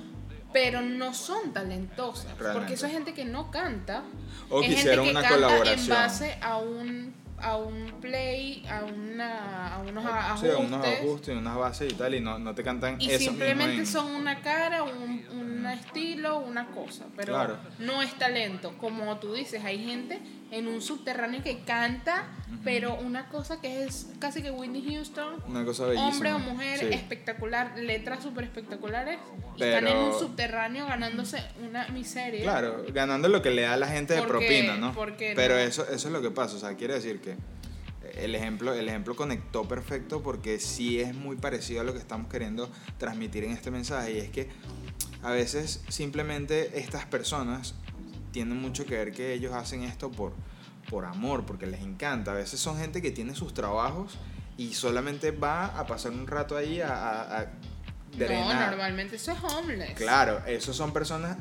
pero 0.54 0.82
no 0.82 1.14
son 1.16 1.52
talentosas. 1.52 2.32
Porque 2.54 2.76
eso 2.76 2.86
es 2.86 2.94
gente 2.94 3.14
que 3.14 3.26
no 3.26 3.50
canta. 3.52 4.04
O 4.50 4.60
es 4.62 4.68
gente 4.68 4.76
quisieron 4.82 5.06
que 5.06 5.12
una 5.12 5.22
canta 5.22 5.36
colaboración. 5.36 5.80
en 5.82 5.90
base 5.90 6.38
a 6.42 6.58
un 6.58 7.22
a 7.44 7.58
un 7.58 7.94
play, 8.00 8.64
a 8.70 8.84
una 8.84 9.74
a 9.76 9.80
unos 9.80 10.06
a- 10.06 10.38
Sí, 10.40 10.46
ajustes. 10.48 10.56
unos 10.60 10.86
ajustes 10.86 11.34
y 11.34 11.38
unas 11.40 11.58
bases 11.58 11.92
y 11.92 11.96
tal, 11.96 12.14
y 12.14 12.20
no, 12.22 12.38
no 12.38 12.54
te 12.54 12.64
cantan 12.64 13.02
y 13.02 13.10
eso 13.10 13.18
simplemente 13.32 13.78
mismo 13.80 14.00
son 14.00 14.12
una 14.14 14.42
cara, 14.42 14.84
un, 14.84 15.26
un 15.32 15.66
estilo, 15.66 16.38
una 16.38 16.68
cosa, 16.68 17.06
pero 17.18 17.34
Claro. 17.34 17.58
no 17.80 18.04
es 18.04 18.14
talento. 18.14 18.78
Como 18.78 19.18
tú 19.18 19.34
dices, 19.34 19.64
hay 19.66 19.84
gente 19.84 20.20
en 20.52 20.68
un 20.68 20.82
subterráneo 20.82 21.42
que 21.42 21.62
canta, 21.62 22.26
pero 22.64 22.96
una 23.00 23.30
cosa 23.30 23.62
que 23.62 23.86
es 23.86 24.08
casi 24.20 24.42
que 24.42 24.52
Whitney 24.52 24.84
Houston, 24.96 25.36
Una 25.48 25.64
cosa 25.64 25.86
bellísima. 25.86 26.10
hombre 26.10 26.34
o 26.34 26.40
mujer, 26.40 26.80
Sí. 26.80 26.86
espectacular, 26.92 27.78
letras 27.80 28.22
súper 28.22 28.44
espectaculares, 28.44 29.18
y 29.58 29.64
están 29.64 29.88
en 29.88 29.98
un 29.98 30.14
subterráneo 30.14 30.86
ganándose 30.88 31.38
una 31.68 31.88
miseria. 31.88 32.42
Claro, 32.44 32.84
ganando 32.94 33.30
lo 33.30 33.42
que 33.42 33.50
le 33.52 33.62
da 33.64 33.78
la 33.78 33.88
gente 33.88 34.14
de 34.14 34.22
propina, 34.24 34.76
¿no? 34.78 34.94
porque 34.94 35.34
Pero 35.36 35.56
no. 35.56 35.60
eso, 35.62 35.84
eso 35.90 36.08
es 36.08 36.14
lo 36.14 36.22
que 36.22 36.32
pasa, 36.32 36.58
o 36.58 36.60
sea, 36.60 36.76
quiere 36.76 36.96
decir 36.96 37.22
que 37.22 37.36
el 38.22 38.36
ejemplo, 38.36 38.74
el 38.74 38.90
ejemplo 38.90 39.16
conectó 39.16 39.68
perfecto 39.70 40.22
porque 40.22 40.60
sí 40.60 41.00
es 41.00 41.16
muy 41.16 41.38
parecido 41.38 41.80
a 41.80 41.84
lo 41.86 41.94
que 41.94 42.00
estamos 42.00 42.30
queriendo 42.30 42.70
transmitir 42.98 43.46
en 43.46 43.52
este 43.52 43.72
mensaje 43.72 44.12
y 44.14 44.18
es 44.18 44.30
que 44.30 44.50
a 45.24 45.32
veces 45.32 45.82
simplemente 45.88 46.78
estas 46.80 47.06
personas 47.06 47.74
tienen 48.32 48.60
mucho 48.62 48.86
que 48.86 48.96
ver 48.96 49.12
que 49.12 49.34
ellos 49.34 49.54
hacen 49.54 49.84
esto 49.84 50.12
por, 50.12 50.34
por 50.90 51.06
amor, 51.06 51.46
porque 51.46 51.66
les 51.68 51.82
encanta. 51.82 52.32
A 52.32 52.36
veces 52.36 52.60
son 52.60 52.78
gente 52.78 53.02
que 53.02 53.12
tiene 53.12 53.36
sus 53.36 53.54
trabajos 53.54 54.18
y 54.58 54.74
solamente 54.74 55.32
va 55.32 55.66
a 55.68 55.86
pasar 55.88 56.12
un 56.12 56.28
rato 56.28 56.56
ahí 56.58 56.82
a, 56.82 56.94
a, 56.94 57.40
a 57.40 57.44
no, 57.46 58.18
drenar. 58.18 58.70
normalmente 58.72 59.16
eso 59.16 59.32
es 59.32 59.44
homeless. 59.44 59.94
Claro, 59.96 60.42
esos 60.46 60.76
son 60.76 60.92
personas. 60.94 61.38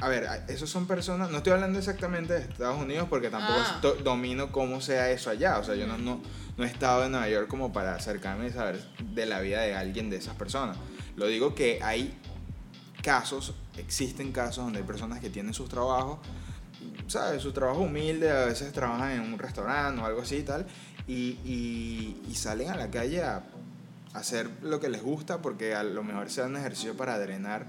A 0.00 0.08
ver, 0.08 0.28
esos 0.48 0.68
son 0.70 0.86
personas. 0.86 1.30
No 1.30 1.38
estoy 1.38 1.52
hablando 1.52 1.78
exactamente 1.78 2.32
de 2.34 2.40
Estados 2.40 2.80
Unidos 2.80 3.06
porque 3.08 3.30
tampoco 3.30 3.58
Ah. 3.60 3.78
do- 3.82 3.94
domino 3.96 4.50
cómo 4.52 4.80
sea 4.80 5.10
eso 5.10 5.30
allá. 5.30 5.58
O 5.58 5.64
sea, 5.64 5.74
yo 5.76 5.86
no, 5.86 5.96
no, 5.98 6.20
no 6.56 6.64
he 6.64 6.66
estado 6.66 7.04
en 7.04 7.12
Nueva 7.12 7.28
York 7.28 7.46
como 7.48 7.72
para 7.72 7.94
acercarme 7.94 8.48
y 8.48 8.50
saber 8.50 8.80
de 9.00 9.26
la 9.26 9.40
vida 9.40 9.60
de 9.62 9.74
alguien 9.76 10.10
de 10.10 10.16
esas 10.16 10.34
personas. 10.36 10.76
Lo 11.16 11.26
digo 11.26 11.54
que 11.54 11.78
hay 11.82 12.16
casos, 13.02 13.54
existen 13.76 14.32
casos 14.32 14.64
donde 14.64 14.80
hay 14.80 14.84
personas 14.84 15.20
que 15.20 15.30
tienen 15.30 15.54
sus 15.54 15.68
trabajos, 15.68 16.18
¿sabes? 17.06 17.42
Su 17.42 17.52
trabajo 17.52 17.80
humilde, 17.80 18.30
a 18.30 18.46
veces 18.46 18.72
trabajan 18.72 19.12
en 19.12 19.20
un 19.20 19.38
restaurante 19.38 20.00
o 20.00 20.04
algo 20.06 20.22
así 20.22 20.36
y 20.36 20.42
tal, 20.42 20.66
y, 21.06 21.38
y- 21.44 22.22
y 22.30 22.34
salen 22.34 22.70
a 22.70 22.76
la 22.76 22.90
calle 22.90 23.22
a 23.22 23.42
hacer 24.14 24.48
lo 24.62 24.78
que 24.80 24.88
les 24.88 25.02
gusta 25.02 25.40
porque 25.40 25.74
a 25.74 25.82
lo 25.82 26.02
mejor 26.04 26.30
sea 26.30 26.44
un 26.46 26.56
ejercicio 26.56 26.96
para 26.96 27.18
drenar 27.18 27.66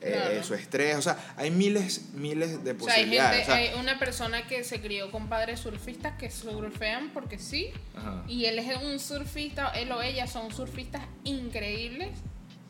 eh, 0.00 0.12
Claro. 0.12 0.44
su 0.44 0.54
estrés. 0.54 0.96
O 0.96 1.02
sea, 1.02 1.18
hay 1.36 1.50
miles, 1.50 2.10
miles 2.14 2.62
de 2.62 2.70
O 2.70 2.78
sea, 2.78 2.94
hay, 2.94 3.00
posibilidades. 3.00 3.36
gente, 3.38 3.52
o 3.52 3.54
sea, 3.56 3.74
hay 3.74 3.80
una 3.80 3.98
persona 3.98 4.46
que 4.46 4.62
se 4.62 4.80
crió 4.80 5.10
con 5.10 5.28
padres 5.28 5.58
surfistas 5.58 6.16
que 6.16 6.30
surfean 6.30 7.10
porque 7.12 7.36
sí, 7.38 7.70
ajá. 7.96 8.22
y 8.28 8.44
él 8.44 8.60
es 8.60 8.80
un 8.80 9.00
surfista, 9.00 9.70
él 9.70 9.90
o 9.90 10.00
ella 10.00 10.28
son 10.28 10.52
surfistas 10.52 11.02
increíbles 11.24 12.10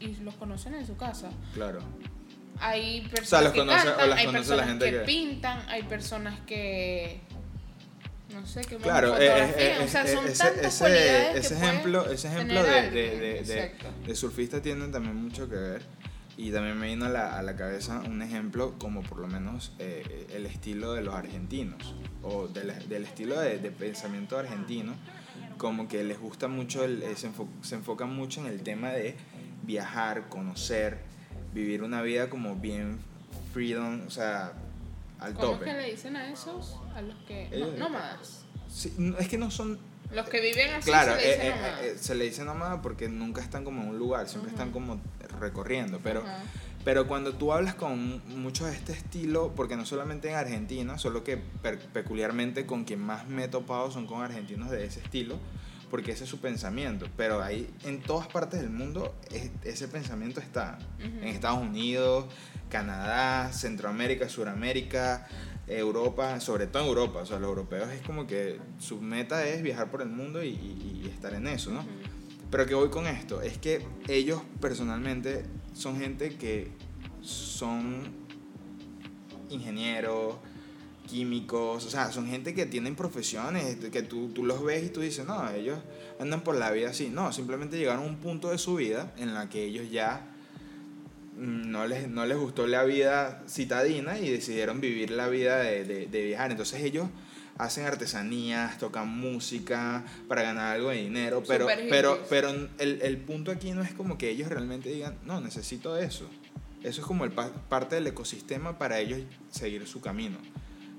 y 0.00 0.14
los 0.22 0.36
conocen 0.36 0.72
en 0.74 0.86
su 0.86 0.96
casa. 0.96 1.28
Claro. 1.52 1.80
Hay 2.60 3.00
personas 3.02 3.28
sea, 3.28 3.40
los 3.42 3.52
que 3.52 3.60
conoce- 3.60 3.88
o 3.88 3.96
cantan, 3.96 4.18
hay 4.18 4.26
conoce 4.26 4.50
la 4.56 4.56
personas 4.56 4.66
gente 4.68 4.84
que, 4.84 4.90
que- 4.98 5.04
pintan, 5.04 5.68
hay 5.68 5.82
personas 5.84 6.40
que 6.46 7.20
no 8.34 8.46
sé 8.46 8.60
qué 8.62 8.76
Claro, 8.76 9.16
eh, 9.18 9.28
fotografían, 9.28 9.80
eh, 9.80 9.84
o 9.84 9.88
sea, 9.88 10.04
eh, 10.04 10.14
son 10.14 10.26
ese, 10.26 10.44
tantas 10.44 10.64
ese- 10.66 10.78
cualidades 10.78 11.32
que 11.32 11.38
ese 11.38 11.54
puede 11.54 11.66
ejemplo, 11.70 12.10
ese 12.10 12.28
ejemplo 12.28 12.62
de, 12.62 12.70
alguien. 12.70 12.94
de, 12.94 13.42
de, 13.44 13.74
de, 14.06 14.14
surfistas 14.16 14.62
tienen 14.62 14.92
también 14.92 15.16
mucho 15.16 15.48
que 15.48 15.56
ver. 15.56 15.82
Y 16.36 16.52
también 16.52 16.78
me 16.78 16.86
vino 16.86 17.06
a 17.06 17.08
la, 17.08 17.36
a 17.36 17.42
la 17.42 17.56
cabeza 17.56 18.00
un 18.06 18.22
ejemplo 18.22 18.74
como 18.78 19.02
por 19.02 19.18
lo 19.18 19.26
menos 19.26 19.72
eh, 19.80 20.28
el 20.32 20.46
estilo 20.46 20.92
de 20.92 21.02
los 21.02 21.14
argentinos 21.16 21.96
o 22.22 22.46
del, 22.46 22.72
del 22.88 23.04
estilo 23.04 23.40
de, 23.40 23.58
de 23.58 23.70
pensamiento 23.72 24.38
argentino, 24.38 24.94
como 25.56 25.88
que 25.88 26.04
les 26.04 26.20
gusta 26.20 26.46
mucho, 26.46 26.84
el, 26.84 27.02
eh, 27.02 27.16
se, 27.16 27.28
enfo- 27.32 27.48
se 27.62 27.74
enfocan 27.74 28.14
mucho 28.14 28.40
en 28.40 28.46
el 28.46 28.62
tema 28.62 28.90
de 28.90 29.16
viajar, 29.64 30.28
conocer, 30.28 31.00
vivir 31.58 31.82
una 31.82 32.02
vida 32.02 32.30
como 32.30 32.54
bien 32.56 32.98
freedom, 33.52 34.02
o 34.06 34.10
sea, 34.10 34.52
al 35.18 35.34
¿Cómo 35.34 35.52
tope. 35.54 35.68
es 35.68 35.74
que 35.74 35.82
le 35.82 35.90
dicen 35.90 36.16
a 36.16 36.30
esos? 36.32 36.76
A 36.94 37.02
los 37.02 37.16
que... 37.26 37.48
Ellos- 37.52 37.72
no, 37.72 37.88
nómadas. 37.88 38.44
Sí, 38.70 38.92
es 39.18 39.28
que 39.28 39.38
no 39.38 39.50
son 39.50 39.78
Los 40.12 40.28
que 40.28 40.40
viven 40.40 40.72
así 40.74 40.88
Claro, 40.90 41.14
se 41.14 41.18
le 41.20 41.24
eh, 41.26 41.34
dicen 41.34 41.46
eh, 41.46 41.54
nómadas. 41.56 41.80
eh, 41.82 41.98
se 41.98 42.14
le 42.14 42.24
dice 42.24 42.44
nómada 42.44 42.82
porque 42.82 43.08
nunca 43.08 43.40
están 43.42 43.64
como 43.64 43.82
en 43.82 43.88
un 43.88 43.98
lugar, 43.98 44.28
siempre 44.28 44.50
están 44.50 44.70
como 44.70 45.00
recorriendo. 45.40 45.98
Pero, 46.02 46.20
Ajá. 46.20 46.42
pero 46.84 47.08
cuando 47.08 47.32
tú 47.34 47.52
hablas 47.52 47.74
con 47.74 48.22
muchos 48.40 48.68
de 48.68 48.74
este 48.76 48.92
estilo, 48.92 49.52
porque 49.56 49.76
no 49.76 49.84
solamente 49.86 50.28
en 50.30 50.36
Argentina, 50.36 50.96
solo 50.98 51.24
que 51.24 51.36
peculiarmente 51.92 52.64
con 52.66 52.84
quien 52.84 53.00
más 53.00 53.26
me 53.26 53.44
he 53.44 53.48
topado 53.48 53.90
son 53.90 54.06
con 54.06 54.22
argentinos 54.22 54.70
de 54.70 54.84
ese 54.84 55.00
estilo, 55.00 55.38
porque 55.90 56.12
ese 56.12 56.24
es 56.24 56.30
su 56.30 56.38
pensamiento. 56.40 57.06
Pero 57.16 57.42
ahí 57.42 57.68
en 57.84 58.00
todas 58.00 58.28
partes 58.28 58.60
del 58.60 58.70
mundo 58.70 59.14
es- 59.30 59.50
ese 59.64 59.88
pensamiento 59.88 60.40
está. 60.40 60.78
En 61.00 61.24
Estados 61.24 61.60
Unidos, 61.60 62.26
Canadá, 62.68 63.52
Centroamérica, 63.52 64.28
Suramérica, 64.28 65.26
Europa, 65.66 66.40
sobre 66.40 66.66
todo 66.66 66.82
en 66.84 66.88
Europa. 66.88 67.20
O 67.20 67.26
sea, 67.26 67.38
los 67.38 67.48
europeos 67.48 67.90
es 67.90 68.00
como 68.02 68.26
que 68.26 68.58
su 68.78 69.00
meta 69.00 69.46
es 69.46 69.62
viajar 69.62 69.90
por 69.90 70.00
el 70.02 70.08
mundo 70.08 70.42
y, 70.42 70.48
y- 70.48 71.02
y 71.04 71.08
estar 71.08 71.34
en 71.34 71.46
eso, 71.46 71.70
¿no? 71.70 71.84
Pero 72.50 72.64
que 72.66 72.74
voy 72.74 72.88
con 72.88 73.06
esto, 73.06 73.42
es 73.42 73.58
que 73.58 73.84
ellos 74.08 74.40
personalmente 74.60 75.44
son 75.74 75.98
gente 76.00 76.36
que 76.36 76.70
son 77.20 78.04
ingenieros, 79.50 80.36
químicos, 81.08 81.84
o 81.86 81.90
sea, 81.90 82.12
son 82.12 82.26
gente 82.28 82.54
que 82.54 82.66
tienen 82.66 82.94
profesiones, 82.94 83.76
que 83.90 84.02
tú, 84.02 84.28
tú 84.28 84.44
los 84.44 84.62
ves 84.62 84.84
y 84.84 84.88
tú 84.90 85.00
dices, 85.00 85.26
no, 85.26 85.50
ellos 85.50 85.78
andan 86.20 86.42
por 86.42 86.56
la 86.56 86.70
vida 86.70 86.90
así. 86.90 87.08
No, 87.08 87.32
simplemente 87.32 87.78
llegaron 87.78 88.04
a 88.04 88.06
un 88.06 88.16
punto 88.18 88.50
de 88.50 88.58
su 88.58 88.76
vida 88.76 89.12
en 89.16 89.34
la 89.34 89.48
que 89.48 89.64
ellos 89.64 89.90
ya 89.90 90.20
mm, 91.36 91.70
no 91.70 91.86
les, 91.86 92.08
no 92.08 92.26
les 92.26 92.36
gustó 92.38 92.66
la 92.66 92.84
vida 92.84 93.42
citadina 93.48 94.18
y 94.18 94.30
decidieron 94.30 94.80
vivir 94.80 95.10
la 95.10 95.28
vida 95.28 95.58
de, 95.58 95.84
de- 95.84 96.06
de 96.06 96.24
viajar. 96.24 96.50
Entonces 96.50 96.82
ellos 96.82 97.08
hacen 97.56 97.86
artesanías, 97.86 98.78
tocan 98.78 99.08
música 99.08 100.04
para 100.28 100.42
ganar 100.42 100.76
algo 100.76 100.90
de 100.90 100.96
dinero, 100.98 101.42
pero, 101.46 101.64
Super 101.68 101.86
pero, 101.88 102.24
pero 102.30 102.50
el, 102.50 103.00
el 103.02 103.16
punto 103.16 103.50
aquí 103.50 103.72
no 103.72 103.82
es 103.82 103.92
como 103.92 104.16
que 104.16 104.30
ellos 104.30 104.48
realmente 104.48 104.90
digan, 104.90 105.16
no, 105.24 105.40
necesito 105.40 105.96
eso. 105.98 106.28
Eso 106.84 107.00
es 107.00 107.06
como 107.06 107.24
el 107.24 107.32
pa- 107.32 107.50
parte 107.68 107.96
del 107.96 108.06
ecosistema 108.06 108.78
para 108.78 109.00
ellos 109.00 109.18
seguir 109.50 109.84
su 109.88 110.00
camino. 110.00 110.36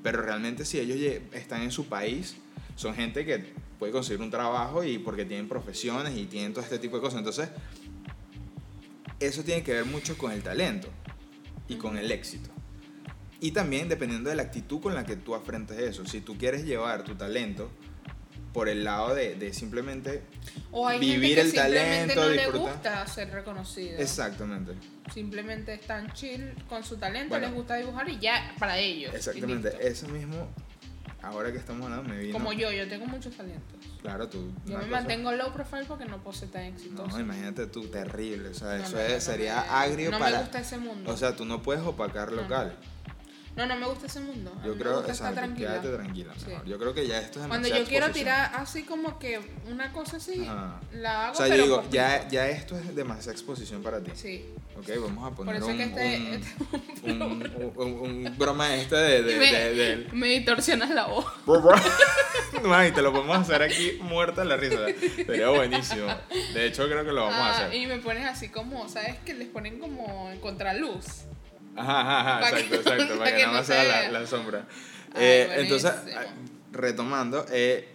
Pero 0.04 0.22
realmente 0.22 0.66
si 0.66 0.80
ellos 0.80 0.98
están 1.34 1.62
en 1.62 1.72
su 1.72 1.88
país, 1.88 2.36
son 2.76 2.96
gente 2.96 3.26
que 3.26 3.54
puede 3.78 3.92
conseguir 3.92 4.22
un 4.22 4.30
trabajo 4.30 4.84
y 4.84 4.98
porque 4.98 5.26
tienen 5.26 5.48
profesiones 5.48 6.18
y 6.18 6.26
tienen 6.26 6.54
todo 6.54 6.64
este 6.64 6.80
tipo 6.80 6.98
de 6.98 7.02
cosas. 7.02 7.20
Entonces, 7.20 7.50
eso 9.20 9.44
tiene 9.44 9.64
que 9.64 9.74
ver 9.74 9.86
mucho 9.86 10.18
con 10.18 10.32
el 10.32 10.42
talento 10.42 10.88
y 11.68 11.76
con 11.76 11.98
el 11.98 12.12
éxito. 12.12 12.50
Y 13.42 13.52
también 13.52 13.88
dependiendo 13.88 14.30
de 14.30 14.36
la 14.36 14.44
actitud 14.44 14.82
con 14.82 14.96
la 14.96 15.06
que 15.06 15.16
tú 15.16 15.36
afrentes 15.36 15.78
eso. 15.80 16.06
Si 16.06 16.22
tú 16.22 16.38
quieres 16.38 16.66
llevar 16.66 17.04
tu 17.04 17.16
talento 17.16 17.70
por 18.54 18.68
el 18.70 18.84
lado 18.84 19.14
de, 19.14 19.36
de 19.36 19.54
simplemente... 19.54 20.24
O 20.72 20.88
hay 20.88 21.00
Vivir 21.00 21.36
gente 21.36 21.36
que 21.36 21.42
el 21.42 21.52
simplemente 21.52 22.16
talento, 22.16 22.22
no 22.22 22.30
le 22.30 22.42
disfrutar. 22.42 22.74
gusta 22.74 23.08
ser 23.08 23.32
reconocido. 23.32 23.98
Exactamente. 24.00 24.74
Simplemente 25.14 25.74
están 25.74 26.12
chill 26.14 26.54
con 26.68 26.84
su 26.84 26.98
talento, 26.98 27.30
Bueno. 27.30 27.48
les 27.48 27.56
gusta 27.56 27.76
dibujar 27.76 28.10
y 28.10 28.20
ya 28.20 28.54
para 28.60 28.78
ellos. 28.78 29.14
Exactamente. 29.14 29.76
Eso 29.82 30.08
mismo, 30.10 30.48
ahora 31.22 31.52
que 31.52 31.58
estamos 31.58 31.84
hablando, 31.86 32.10
me 32.14 32.20
vino... 32.20 32.34
Como 32.34 32.54
yo, 32.54 32.72
yo 32.72 32.88
tengo 32.88 33.06
muchos 33.06 33.36
talentos. 33.36 33.80
Claro, 34.02 34.28
tú... 34.30 34.52
Yo 34.66 34.74
me 34.78 34.84
cosa- 34.86 34.90
mantengo 34.92 35.32
low 35.34 35.52
profile 35.54 35.86
porque 35.88 36.06
no 36.06 36.18
puedo 36.24 36.38
ser 36.38 36.50
tan 36.50 36.64
exitoso. 36.64 37.08
No, 37.08 37.20
imagínate 37.20 37.68
tú, 37.68 37.88
terrible. 37.88 38.50
O 38.50 38.54
sea, 38.54 38.78
No, 38.78 38.84
eso 38.84 38.96
no, 38.96 39.02
es- 39.02 39.10
no, 39.10 39.16
no 39.16 39.22
sería 39.22 39.82
agrio 39.82 40.12
no 40.12 40.20
para... 40.20 40.38
me 40.38 40.42
gusta 40.44 40.60
ese 40.60 40.78
mundo. 40.78 41.12
O 41.12 41.18
sea, 41.18 41.36
tú 41.36 41.46
no 41.46 41.62
puedes 41.62 41.84
opacar 41.84 42.32
No, 42.32 42.42
local. 42.44 42.76
No, 43.60 43.66
no 43.68 43.76
me 43.76 43.86
gusta 43.88 44.06
ese 44.08 44.20
mundo. 44.20 44.52
A 44.60 44.66
Yo 44.66 44.70
mí 44.72 44.76
me 44.76 44.82
creo, 44.82 44.96
gusta 44.98 45.12
estar 45.12 45.30
exacto, 45.32 45.48
tranquila. 45.48 45.70
quédate 45.82 45.90
tranquila. 45.98 46.34
Sí. 46.38 46.46
mejor. 46.48 46.66
Yo 46.66 46.80
creo 46.80 46.94
que 46.94 47.08
ya 47.08 47.20
esto 47.20 47.40
es 47.42 47.48
Cuando 47.48 47.68
yo 47.68 47.74
quiero 47.86 48.06
exposición. 48.08 48.14
tirar 48.14 48.52
así 48.56 48.84
como 48.84 49.20
que 49.20 49.40
una 49.70 49.92
cosa 49.94 50.18
así, 50.18 50.46
Ajá. 50.46 50.80
la 50.94 51.26
hago. 51.28 51.34
O 51.34 51.36
sea, 51.36 51.48
yo 51.48 51.52
pero 51.52 51.64
digo, 51.64 51.76
poquito. 51.78 51.96
ya, 51.96 52.28
ya 52.30 52.48
esto 52.50 52.78
es 52.78 52.96
demasiada 52.96 53.32
exposición 53.34 53.84
para 53.84 54.02
ti. 54.02 54.12
Sí. 54.16 54.46
Ok, 54.78 54.88
vamos 55.02 55.26
a 55.32 55.36
Por 55.36 55.46
poner 55.46 55.62
eso 55.62 55.68
un, 55.68 55.78
que 55.78 55.84
este. 55.84 56.42
un, 57.04 57.12
un, 57.22 57.72
un- 57.76 58.26
un 58.26 58.38
broma 58.38 58.74
este 58.76 58.96
de... 58.96 59.24
de, 59.24 59.36
me, 59.38 59.52
de- 59.52 59.74
de- 59.74 60.08
me 60.14 60.28
distorsionas 60.28 60.90
la 60.92 61.06
voz. 61.08 61.26
No, 62.64 62.86
y 62.86 62.92
te 62.92 63.02
lo 63.02 63.12
podemos 63.14 63.38
hacer 63.38 63.62
aquí 63.62 63.98
muerta 64.02 64.44
la 64.44 64.58
risa. 64.58 64.80
Sería 65.26 65.50
buenísimo. 65.50 66.08
De 66.54 66.66
hecho, 66.66 66.86
creo 66.88 67.06
que 67.06 67.12
lo 67.12 67.22
vamos 67.26 67.36
a 67.40 67.48
Ah, 67.48 67.66
hacer. 67.68 67.74
y 67.76 67.86
me 67.88 67.98
pones 68.00 68.26
así 68.26 68.50
como, 68.50 68.90
¿sabes? 68.90 69.18
Que 69.26 69.34
les 69.34 69.48
ponen 69.50 69.80
como 69.80 70.30
en 70.32 70.40
contraluz. 70.40 71.06
Ajá, 71.80 72.20
ajá, 72.40 72.50
exacto, 72.50 72.76
exacto, 72.76 73.18
para 73.20 73.32
que 73.32 73.42
nada 73.42 73.48
no 73.48 73.54
más 73.54 73.68
sea 73.68 73.82
se 73.82 74.12
la, 74.12 74.20
la 74.20 74.28
sombra. 74.28 74.68
Ay, 75.14 75.22
Eh, 75.24 75.50
entonces, 75.58 75.92
ah, 75.92 76.26
retomando, 76.72 77.46
eh, 77.52 77.88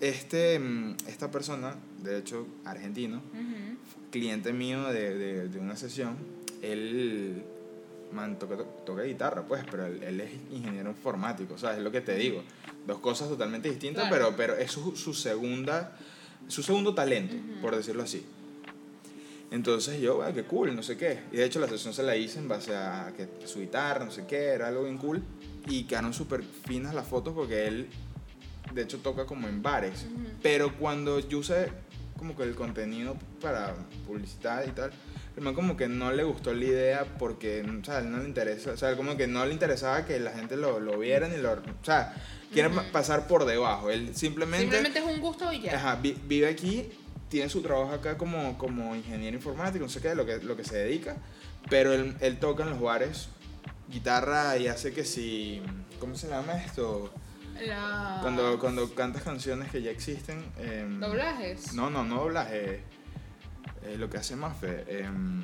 este, 0.00 0.58
mm, 0.58 0.96
esta 1.06 1.30
persona, 1.30 1.74
de 2.02 2.18
hecho, 2.18 2.46
argentino, 2.64 3.18
Ujú. 3.32 3.76
cliente 4.10 4.52
mío 4.52 4.84
de, 4.88 5.14
de- 5.16 5.48
de 5.48 5.58
una 5.58 5.76
sesión, 5.76 6.16
él 6.62 7.42
man, 8.12 8.38
toca, 8.38 8.56
toca 8.86 9.02
guitarra, 9.02 9.42
pues, 9.46 9.64
pero 9.70 9.86
él, 9.86 10.02
él 10.02 10.20
es 10.20 10.30
ingeniero 10.50 10.90
informático, 10.90 11.54
o 11.54 11.58
sea, 11.58 11.74
es 11.76 11.82
lo 11.82 11.90
que 11.90 12.00
te 12.00 12.14
digo. 12.16 12.42
Dos 12.86 13.00
cosas 13.00 13.28
totalmente 13.28 13.68
distintas, 13.68 14.08
Claro. 14.08 14.34
pero, 14.34 14.36
pero 14.36 14.56
es 14.62 14.70
su, 14.72 14.96
su 14.96 15.12
segunda, 15.12 15.94
su 16.46 16.62
segundo 16.62 16.94
talento, 16.94 17.34
Ujú. 17.34 17.60
por 17.60 17.76
decirlo 17.76 18.02
así. 18.02 18.24
Entonces 19.50 20.00
yo, 20.00 20.22
"Ah, 20.22 20.32
qué 20.32 20.44
cool, 20.44 20.74
no 20.76 20.82
sé 20.82 20.96
qué. 20.96 21.20
Y 21.32 21.36
de 21.36 21.44
hecho 21.44 21.58
la 21.58 21.68
sesión 21.68 21.94
se 21.94 22.02
la 22.02 22.16
hice 22.16 22.38
en 22.38 22.48
base 22.48 22.76
a 22.76 23.12
que 23.16 23.28
su 23.46 23.60
guitarra, 23.60 24.04
no 24.04 24.10
sé 24.10 24.26
qué, 24.26 24.44
era 24.48 24.68
algo 24.68 24.84
bien 24.84 24.98
cool. 24.98 25.22
Y 25.66 25.84
quedaron 25.84 26.12
súper 26.12 26.42
finas 26.42 26.94
las 26.94 27.06
fotos 27.06 27.34
porque 27.34 27.66
él, 27.66 27.88
de 28.74 28.82
hecho, 28.82 28.98
toca 28.98 29.24
como 29.26 29.48
en 29.48 29.62
bares. 29.62 30.04
Ujú. 30.04 30.24
Pero 30.42 30.74
cuando 30.78 31.18
yo 31.20 31.38
usé 31.38 31.70
como 32.18 32.36
que 32.36 32.42
el 32.42 32.54
contenido 32.54 33.16
para 33.40 33.74
publicitar 34.06 34.66
y 34.68 34.72
tal, 34.72 34.90
el 35.36 35.42
man 35.42 35.54
como 35.54 35.76
que 35.76 35.86
no 35.88 36.10
le 36.12 36.24
gustó 36.24 36.52
la 36.52 36.64
idea 36.64 37.04
porque, 37.18 37.62
o 37.62 37.84
sea, 37.84 38.00
no 38.00 38.18
le 38.18 38.24
interesa, 38.28 38.72
o 38.72 38.76
sea, 38.76 38.96
como 38.96 39.16
que 39.16 39.28
no 39.28 39.46
le 39.46 39.52
interesaba 39.52 40.04
que 40.04 40.18
la 40.18 40.32
gente 40.32 40.56
lo, 40.56 40.80
lo 40.80 40.98
viera 40.98 41.28
ni 41.28 41.36
lo... 41.38 41.52
O 41.52 41.84
sea, 41.84 42.12
quiere 42.52 42.68
Ujú. 42.68 42.78
pa- 42.78 42.84
pasar 42.92 43.28
por 43.28 43.44
debajo. 43.44 43.88
Él 43.90 44.16
simplemente... 44.16 44.62
Simplemente 44.62 44.98
es 44.98 45.04
un 45.04 45.20
gusto 45.20 45.52
y 45.52 45.60
ya. 45.62 45.76
Ajá, 45.76 45.94
vi- 46.02 46.16
vive 46.26 46.48
aquí, 46.48 46.88
tiene 47.28 47.48
su 47.50 47.62
trabajo 47.62 47.92
acá 47.92 48.16
como, 48.18 48.56
como 48.58 48.94
ingeniero 48.96 49.36
informático, 49.36 49.84
no 49.84 49.90
sé 49.90 50.00
qué, 50.00 50.14
lo 50.14 50.24
que, 50.26 50.38
lo 50.38 50.56
que 50.56 50.64
se 50.64 50.76
dedica, 50.76 51.16
pero 51.68 51.92
él, 51.92 52.16
él 52.20 52.38
toca 52.38 52.62
en 52.64 52.70
los 52.70 52.80
bares 52.80 53.28
guitarra 53.88 54.56
y 54.58 54.68
hace 54.68 54.92
que 54.92 55.04
si... 55.04 55.62
¿Cómo 56.00 56.14
se 56.16 56.28
llama 56.28 56.54
esto? 56.62 57.12
La... 57.66 58.18
Cuando, 58.22 58.58
cuando 58.58 58.94
cantas 58.94 59.22
canciones 59.22 59.70
que 59.70 59.82
ya 59.82 59.90
existen... 59.90 60.44
em, 60.58 61.00
Doblajes. 61.00 61.72
no, 61.72 61.90
no, 61.90 62.04
no 62.04 62.16
doblaje. 62.20 62.82
eh, 63.84 63.96
lo 63.96 64.08
que 64.10 64.18
hace 64.18 64.36
Mafe. 64.36 64.84
em, 64.88 65.42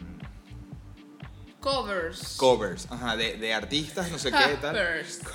Covers. 1.61 2.37
covers, 2.37 2.87
ajá, 2.91 3.17
de, 3.17 3.39
de 3.39 3.55
artistas, 3.55 4.11
no 4.11 4.19
sé 4.19 4.31
qué 4.31 4.57
tal. 4.61 4.77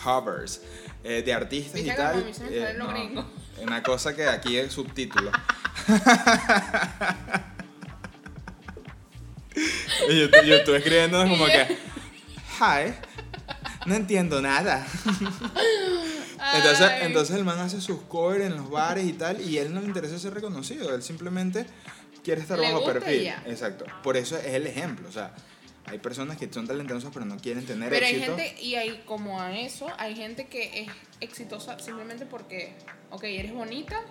Covers. 0.03 0.62
Eh, 1.03 1.24
de 1.24 1.34
artistas 1.34 1.82
y 1.82 1.86
¿Viste 1.86 1.96
cómo 1.98 2.10
tal. 2.10 2.53
eh, 2.53 2.77
gringo? 2.94 3.25
Una 3.63 3.82
cosa 3.82 4.15
que 4.15 4.27
aquí 4.27 4.58
es 4.58 4.72
subtítulo. 4.72 5.32
Y 10.10 10.19
yo, 10.19 10.27
yo 10.43 10.55
estuve 10.55 10.77
escribiendo 10.77 11.19
como 11.27 11.46
que. 11.46 11.77
Hi. 12.60 12.93
No 13.86 13.96
entiendo 13.96 14.41
nada. 14.41 14.86
Entonces, 16.55 16.91
entonces 17.01 17.36
el 17.36 17.43
man 17.46 17.60
hace 17.60 17.81
sus 17.81 18.01
covers 18.03 18.46
en 18.46 18.55
los 18.58 18.69
bares 18.69 19.05
y 19.05 19.13
tal, 19.13 19.41
y 19.41 19.58
él 19.58 19.74
no 19.74 19.81
le 19.81 19.88
interesa 19.88 20.17
ser 20.19 20.34
reconocido, 20.34 20.93
él 20.96 21.03
simplemente 21.03 21.65
quiere 22.24 22.41
estar 22.41 22.58
Le 22.58 22.72
bajo 22.72 22.86
perfil. 22.86 23.24
ya. 23.24 23.43
Exacto. 23.46 23.86
Por 24.03 24.17
eso 24.17 24.38
es 24.38 24.46
el 24.55 24.65
ejemplo. 24.67 25.08
O 25.08 25.12
sea, 25.12 25.34
hay 25.86 25.98
personas 26.00 26.38
que 26.38 26.51
son 26.51 26.67
talentosas 26.67 27.12
pero 27.13 27.25
no 27.25 27.38
quieren 27.38 27.65
tener 27.65 27.89
Pero 27.89 28.05
hay 28.05 28.15
éxito. 28.15 28.38
gente, 28.38 28.62
y 28.62 28.75
hay 28.75 29.01
como 29.05 29.41
a 29.41 29.58
eso, 29.58 29.88
hay 29.98 30.15
gente 30.15 30.48
que 30.48 30.81
es 30.84 30.89
exitosa 31.19 31.77
simplemente 31.79 32.25
porque, 32.25 32.74
ok, 33.12 33.24
eres 33.25 33.53
bonita, 33.53 34.01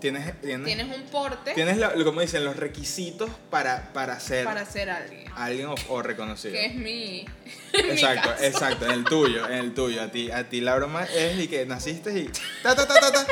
Tienes, 0.00 0.40
tienes, 0.40 0.64
tienes 0.64 0.96
un 0.96 1.02
porte 1.06 1.54
tienes 1.54 1.76
lo- 1.76 1.94
lo- 1.96 2.04
como 2.04 2.20
dicen, 2.20 2.44
los 2.44 2.54
requisitos 2.56 3.28
para, 3.50 3.92
para 3.92 4.20
ser 4.20 4.44
para 4.44 4.64
ser 4.64 4.90
alguien. 4.90 5.24
alguien 5.34 5.66
o, 5.66 5.74
o 5.88 6.02
reconocido. 6.02 6.52
Que 6.54 6.66
es 6.66 6.74
mi. 6.76 7.26
Exacto, 7.72 8.28
caso. 8.30 8.44
exacto, 8.44 8.84
en 8.86 8.92
el 8.92 9.04
tuyo, 9.04 9.46
en 9.48 9.54
el 9.58 9.74
tuyo. 9.74 10.00
A 10.02 10.08
ti, 10.08 10.30
a 10.30 10.48
ti 10.48 10.60
la 10.60 10.76
broma 10.76 11.02
es 11.04 11.38
y 11.38 11.48
que 11.48 11.66
naciste 11.66 12.16
y. 12.16 12.30
Ta, 12.62 12.76
ta, 12.76 12.86
ta, 12.86 12.94
ta, 13.00 13.10
ta. 13.12 13.26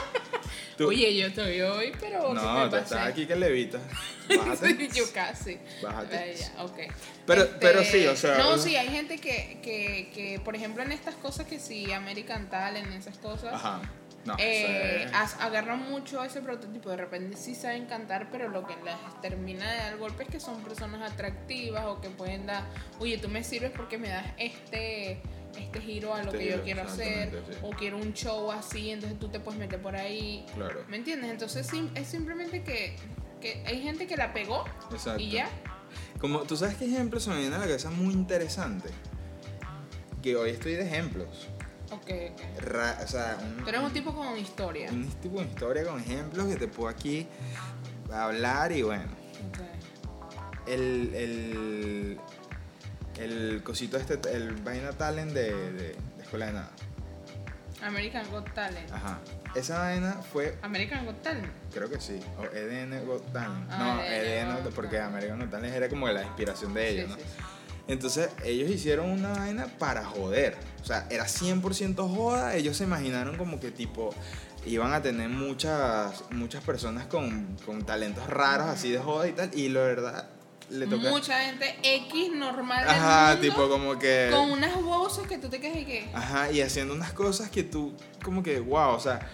Tú- 0.77 0.89
Oye, 0.89 1.17
yo 1.17 1.29
estoy 1.29 1.61
hoy, 1.63 1.93
pero. 2.01 2.35
no, 2.35 2.65
me 2.65 2.69
tú 2.71 2.77
estás 2.77 3.07
aquí 3.07 3.27
que 3.27 3.37
levitas. 3.37 3.81
Bájate. 4.37 4.89
yo 4.93 5.05
casi. 5.13 5.59
Bájate. 5.83 6.37
Ya, 6.37 6.65
ok. 6.65 6.79
Pero- 7.27 7.49
pero 7.61 7.85
sí, 7.85 8.07
o 8.09 8.17
sea, 8.17 8.39
No, 8.39 8.55
uh. 8.55 8.59
sí, 8.59 8.75
hay 8.77 8.89
gente 8.89 9.19
que, 9.19 9.59
que, 9.63 10.11
que, 10.13 10.41
por 10.45 10.55
ejemplo, 10.57 10.83
en 10.83 10.91
estas 10.93 11.15
cosas 11.15 11.47
que 11.47 11.59
sí, 11.61 11.93
American 11.93 12.51
Talent, 12.51 12.93
esas 12.93 13.17
cosas. 13.19 13.55
Ajá. 13.55 13.81
No, 14.27 14.35
eh, 14.39 15.09
as- 15.15 15.41
agarran 15.41 15.89
mucho 15.89 16.23
ese 16.25 16.41
prototipo. 16.41 16.91
De 16.91 16.97
repente 16.97 17.37
sí 17.37 17.55
saben 17.55 17.87
cantar, 17.87 18.29
pero 18.31 18.49
lo 18.49 18.67
que 18.67 18.75
les 18.85 19.21
termina 19.23 19.71
de 19.71 19.79
dar 19.79 19.97
golpe 19.99 20.25
es 20.25 20.29
que 20.29 20.41
son 20.41 20.61
personas 20.63 21.13
atractivas 21.13 21.85
o 21.87 22.01
que 22.01 22.11
pueden 22.11 22.47
dar, 22.47 22.65
oye, 22.99 23.19
tú 23.19 23.29
me 23.29 23.45
sirves 23.45 23.71
porque 23.77 23.99
me 23.99 24.09
das 24.09 24.27
este 24.39 25.21
este 25.57 25.81
giro 25.81 26.13
a 26.13 26.23
lo 26.23 26.33
Este 26.33 26.39
que 26.39 26.51
yo 26.51 26.63
quiero 26.65 26.83
hacer 26.83 27.31
sí. 27.31 27.57
o 27.63 27.71
quiero 27.71 27.97
un 27.97 28.13
show 28.13 28.53
así 28.53 28.91
entonces 28.91 29.19
tú 29.19 29.29
te 29.29 29.41
puedes 29.41 29.59
meter 29.59 29.81
por 29.81 29.97
ahí 29.97 30.45
Claro. 30.55 30.85
¿me 30.87 30.99
entiendes? 30.99 31.31
entonces 31.31 31.67
es 31.95 32.07
simplemente 32.07 32.63
que, 32.63 32.95
que 33.41 33.65
hay 33.67 33.81
gente 33.81 34.07
que 34.07 34.19
la 34.19 34.35
pegó 34.35 34.67
Exacto. 34.93 35.19
y 35.23 35.31
ya 35.31 35.49
Como, 36.21 36.41
¿Tú 36.41 36.59
sabes 36.59 36.75
qué 36.77 36.85
ejemplo 36.85 37.21
se 37.21 37.31
me 37.31 37.39
viene 37.39 37.55
a 37.57 37.59
la 37.59 37.65
cabeza 37.65 37.89
muy 37.89 38.13
interesante? 38.13 38.91
Que 40.23 40.37
hoy 40.37 40.51
estoy 40.51 40.73
de 40.75 40.83
ejemplos. 40.87 41.49
Ok, 41.93 42.11
ok 42.33 42.61
Ra- 42.63 42.99
o 43.03 43.07
sea, 43.07 43.39
un, 43.43 43.63
tú 43.65 43.69
eres 43.69 43.81
un 43.81 43.93
tipo 43.93 44.15
con 44.15 44.37
historia 44.39 44.91
un 44.91 45.09
tipo 45.21 45.41
de 45.41 45.47
historia 45.47 45.85
con 45.85 46.01
ejemplos 46.01 46.47
que 46.49 46.57
te 46.57 46.69
puedo 46.69 46.89
aquí 46.89 47.27
hablar 48.13 48.73
y 48.73 48.83
bueno. 48.83 49.05
Ok. 49.49 49.61
El, 50.69 51.13
el, 51.15 52.21
el 53.19 53.63
cosito 53.63 53.97
este, 53.97 54.15
el 54.35 54.53
vaina 54.57 54.93
talent 54.93 55.33
de, 55.33 55.53
de, 55.53 55.73
de 55.73 55.97
Escuela 56.23 56.47
de 56.47 56.53
Nada. 56.55 56.71
American 57.83 58.29
Got 58.31 58.53
Talent 58.55 58.91
Ajá. 58.91 59.19
Esa 59.55 59.79
vaina 59.79 60.13
fue, 60.33 60.59
American 60.63 61.05
Got 61.07 61.23
Talent 61.23 61.47
creo 61.73 61.89
que 61.91 62.01
sí, 62.01 62.21
o 62.39 62.45
EDN 62.45 63.07
Got 63.07 63.33
Talent. 63.33 63.67
Ah, 63.71 63.79
no, 63.79 64.03
EDN 64.03 64.65
Got 64.65 64.75
porque. 64.75 64.99
American 64.99 65.39
Got 65.41 65.51
Talent 65.51 65.75
era 65.75 65.89
como 65.89 66.09
la 66.09 66.23
inspiración 66.23 66.75
de 66.75 66.89
ellos, 66.91 67.05
Sí, 67.07 67.11
¿no? 67.11 67.17
sí, 67.17 67.23
sí. 67.37 67.43
Entonces 67.89 68.31
ellos 68.45 68.71
hicieron 68.71 69.11
una 69.11 69.31
vaina 69.31 69.67
para 69.79 70.05
joder. 70.05 70.57
O 70.83 70.85
sea, 70.85 71.07
era 71.11 71.27
100% 71.27 71.97
joda. 72.15 72.57
Ellos 72.57 72.77
se 72.77 72.85
imaginaron 72.85 73.37
como 73.37 73.61
que 73.61 73.71
tipo 73.71 74.15
iban 74.67 74.93
a 74.93 75.01
tener 75.01 75.29
muchas, 75.29 76.25
muchas 76.31 76.63
personas 76.65 77.07
con, 77.07 77.57
con 77.65 77.85
talentos 77.85 78.27
raros 78.27 78.67
así 78.67 78.91
de 78.91 78.99
joda 78.99 79.29
y 79.29 79.33
tal. 79.33 79.51
Y 79.55 79.69
la 79.69 79.81
verdad, 79.81 80.29
le 80.71 80.87
toca... 80.87 81.11
mucha 81.11 81.41
gente 81.41 81.77
X 81.83 82.33
normal 82.35 82.81
del 82.81 82.97
Ajá, 82.97 83.35
mundo, 83.35 83.41
tipo 83.41 83.69
como 83.69 83.99
que... 83.99 84.29
con 84.33 84.51
unas 84.51 84.83
voces 84.83 85.27
que 85.27 85.39
tú 85.39 85.49
te 85.49 85.61
quedas 85.61 85.79
y 85.79 85.85
que 85.85 86.11
Ajá, 86.13 86.51
y 86.51 86.61
haciendo 86.61 86.95
unas 86.95 87.13
cosas 87.13 87.51
que 87.51 87.63
tú 87.63 87.95
como 88.23 88.43
que, 88.43 88.61
wow, 88.61 88.95
o 88.95 89.01
sea... 89.01 89.31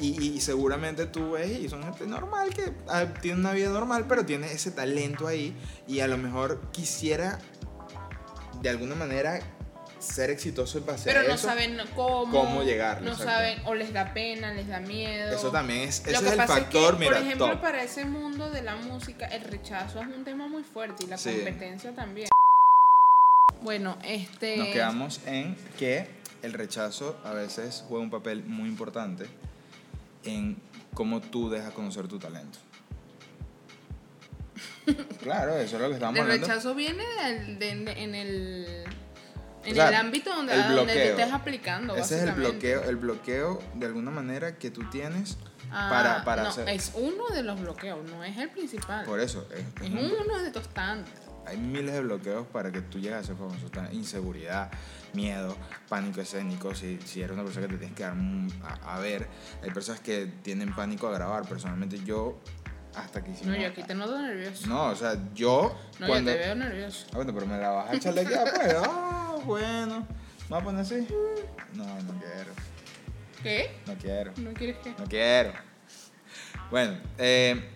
Y, 0.00 0.20
y 0.20 0.40
seguramente 0.40 1.06
tú 1.06 1.32
ves 1.32 1.56
y 1.60 1.68
son 1.68 1.84
gente 1.84 2.04
normal 2.04 2.52
que 2.52 2.72
ah, 2.88 3.04
tiene 3.22 3.38
una 3.38 3.52
vida 3.52 3.68
normal, 3.68 4.06
pero 4.08 4.26
tiene 4.26 4.50
ese 4.50 4.72
talento 4.72 5.28
ahí 5.28 5.54
y 5.86 6.00
a 6.00 6.08
lo 6.08 6.18
mejor 6.18 6.60
quisiera 6.72 7.38
de 8.64 8.70
alguna 8.70 8.94
manera 8.94 9.40
ser 9.98 10.30
exitoso 10.30 10.78
en 10.78 10.86
base 10.86 11.04
pero 11.04 11.20
a 11.20 11.22
no 11.24 11.34
eso. 11.34 11.46
saben 11.48 11.78
cómo 11.94 12.30
cómo 12.30 12.62
llegar, 12.62 13.00
no 13.02 13.12
exacto. 13.12 13.30
saben 13.32 13.58
o 13.66 13.74
les 13.74 13.92
da 13.92 14.12
pena 14.14 14.52
les 14.54 14.66
da 14.68 14.80
miedo 14.80 15.32
Eso 15.34 15.50
también 15.50 15.80
es, 15.82 16.02
Lo 16.06 16.12
ese 16.12 16.20
que 16.22 16.26
es 16.26 16.32
el 16.32 16.46
factor, 16.46 16.94
es 16.94 16.98
que, 16.98 17.04
mira, 17.04 17.12
por 17.16 17.22
ejemplo, 17.26 17.50
top. 17.50 17.60
para 17.60 17.82
ese 17.82 18.04
mundo 18.06 18.50
de 18.50 18.62
la 18.62 18.76
música, 18.76 19.26
el 19.26 19.42
rechazo 19.44 20.00
es 20.00 20.06
un 20.08 20.24
tema 20.24 20.48
muy 20.48 20.62
fuerte 20.62 21.04
y 21.04 21.06
la 21.08 21.16
Sí. 21.18 21.30
competencia 21.34 21.94
también. 21.94 22.28
Bueno, 23.62 23.96
este. 24.04 24.56
Nos 24.58 24.68
quedamos 24.68 25.20
en 25.26 25.56
que 25.78 26.06
el 26.42 26.52
rechazo 26.52 27.18
a 27.24 27.32
veces 27.32 27.84
juega 27.88 28.02
un 28.04 28.10
papel 28.10 28.44
muy 28.44 28.68
importante 28.68 29.26
en 30.24 30.56
cómo 30.92 31.20
tú 31.20 31.48
dejas 31.50 31.72
conocer 31.72 32.08
tu 32.08 32.18
talento. 32.18 32.58
claro, 35.22 35.56
eso 35.56 35.76
es 35.76 35.82
lo 35.82 35.88
que 35.88 35.94
estamos 35.94 36.16
El 36.16 36.22
hablando. 36.22 36.46
rechazo 36.46 36.74
viene 36.74 37.04
del- 37.22 37.58
de- 37.58 38.02
en 38.02 38.14
el. 38.14 38.84
En 39.64 39.72
O 39.72 39.74
sea, 39.76 39.88
el 39.88 39.94
ámbito 39.94 40.28
donde, 40.34 40.52
el 40.52 40.60
donde 40.62 40.74
bloqueo. 40.82 41.10
estés 41.18 41.32
aplicando. 41.32 41.96
Ese 41.96 42.16
es 42.18 42.22
el 42.24 42.32
bloqueo, 42.32 42.82
el 42.82 42.96
bloqueo 42.96 43.62
de 43.74 43.86
alguna 43.86 44.10
manera 44.10 44.58
que 44.58 44.70
tú 44.70 44.82
tienes 44.90 45.38
Ah, 45.70 45.88
para, 45.90 46.24
para 46.24 46.42
no, 46.42 46.48
hacer. 46.50 46.68
Es 46.68 46.92
uno 46.94 47.28
de 47.30 47.42
los 47.42 47.58
bloqueos, 47.58 48.04
no 48.10 48.22
es 48.22 48.36
el 48.36 48.50
principal. 48.50 49.06
Por 49.06 49.20
eso, 49.20 49.48
es- 49.54 49.60
es 49.60 49.82
es 49.82 49.90
un- 49.90 50.12
uno 50.20 50.38
de 50.42 50.50
tus 50.50 50.68
tantos. 50.68 51.14
hay 51.46 51.56
miles 51.56 51.92
de 51.94 52.00
bloqueos 52.02 52.46
para 52.48 52.70
que 52.70 52.82
tú 52.82 52.98
llegues 52.98 53.18
a 53.18 53.24
ser 53.24 53.36
famoso. 53.36 53.70
Inseguridad, 53.92 54.70
miedo, 55.14 55.56
pánico 55.88 56.20
escénico. 56.20 56.74
Si, 56.74 56.98
si 57.06 57.22
eres 57.22 57.32
una 57.32 57.42
persona 57.44 57.66
que 57.66 57.72
te 57.72 57.78
tienes 57.78 57.96
que 57.96 58.02
dar 58.02 58.14
a 58.86 58.98
ver, 58.98 59.26
hay 59.62 59.70
personas 59.70 60.00
que 60.02 60.26
tienen 60.42 60.74
pánico 60.74 61.08
a 61.08 61.12
grabar. 61.12 61.48
Personalmente, 61.48 61.98
yo, 62.04 62.38
hasta 62.96 63.22
que 63.22 63.30
hicimos. 63.32 63.56
No, 63.56 63.62
yo 63.62 63.68
aquí 63.68 63.82
te 63.82 63.94
noto 63.94 64.18
nervioso. 64.20 64.66
No, 64.66 64.86
o 64.86 64.96
sea, 64.96 65.16
yo. 65.34 65.76
No, 65.98 66.06
cuando, 66.06 66.30
yo 66.30 66.36
te 66.38 66.44
veo 66.44 66.54
nervioso. 66.54 67.06
Ah, 67.12 67.16
bueno, 67.16 67.34
pero 67.34 67.46
me 67.46 67.58
la 67.58 67.70
vas 67.70 67.90
a 67.90 67.94
echar 67.94 68.14
de 68.14 68.20
aquí, 68.22 68.34
ah, 68.34 68.44
pues. 68.54 68.74
Ah, 68.86 69.36
bueno. 69.44 70.00
¿Me 70.00 70.50
vas 70.50 70.60
a 70.60 70.64
poner 70.64 70.80
así? 70.82 71.06
No, 71.74 71.84
no 71.84 72.20
quiero. 72.20 72.52
¿Qué? 73.42 73.76
No 73.86 73.94
quiero. 73.94 74.32
¿No 74.36 74.52
quieres 74.54 74.76
que.? 74.78 74.90
No 74.90 75.04
quiero. 75.06 75.52
Bueno, 76.70 76.98
eh, 77.18 77.70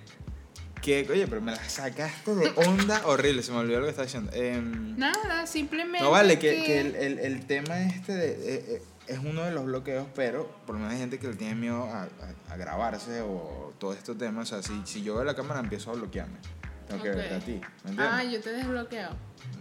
que, 0.82 1.06
oye, 1.10 1.26
pero 1.26 1.40
me 1.40 1.52
la 1.52 1.62
sacaste 1.68 2.34
de 2.34 2.52
onda 2.66 3.02
horrible. 3.06 3.42
Se 3.42 3.52
me 3.52 3.58
olvidó 3.58 3.80
lo 3.80 3.86
que 3.86 3.90
estaba 3.90 4.06
diciendo. 4.06 4.30
Em, 4.34 4.96
Nada, 4.98 5.46
simplemente. 5.46 6.02
no 6.02 6.10
vale, 6.10 6.38
que, 6.38 6.62
que 6.64 6.80
el, 6.80 6.94
el- 6.96 7.18
el 7.18 7.46
tema 7.46 7.80
este 7.80 8.14
de, 8.14 8.28
eh, 8.30 8.64
eh, 8.68 8.82
es 9.08 9.18
uno 9.18 9.42
de 9.42 9.50
los 9.52 9.64
bloqueos, 9.64 10.06
pero 10.14 10.46
por 10.66 10.74
lo 10.74 10.80
menos 10.80 10.94
hay 10.94 11.00
gente 11.00 11.18
que 11.18 11.28
le 11.28 11.34
tiene 11.36 11.54
miedo 11.54 11.84
a, 11.84 12.02
a- 12.02 12.52
a 12.52 12.56
grabarse 12.56 13.20
o 13.22 13.72
todo 13.78 13.92
estos 13.92 14.16
temas. 14.18 14.52
O 14.52 14.60
sea, 14.60 14.62
si, 14.62 14.82
si 14.86 15.02
yo 15.02 15.14
veo 15.16 15.24
la 15.24 15.34
cámara 15.34 15.60
empiezo 15.60 15.90
a 15.90 15.94
bloquearme. 15.94 16.38
Tengo 16.86 17.02
que 17.02 17.10
Ok. 17.10 17.16
verte 17.16 17.34
a 17.34 17.40
ti. 17.40 17.52
¿Me 17.84 17.90
entiendes? 17.90 18.06
Ah, 18.10 18.24
yo 18.24 18.40
te 18.40 18.50
desbloqueo. 18.52 19.10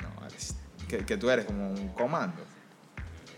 No, 0.01 0.21
vale, 0.21 0.35
que, 0.87 0.97
que 1.05 1.17
tú 1.17 1.29
eres 1.29 1.45
como 1.45 1.69
un 1.71 1.89
comando. 1.89 2.41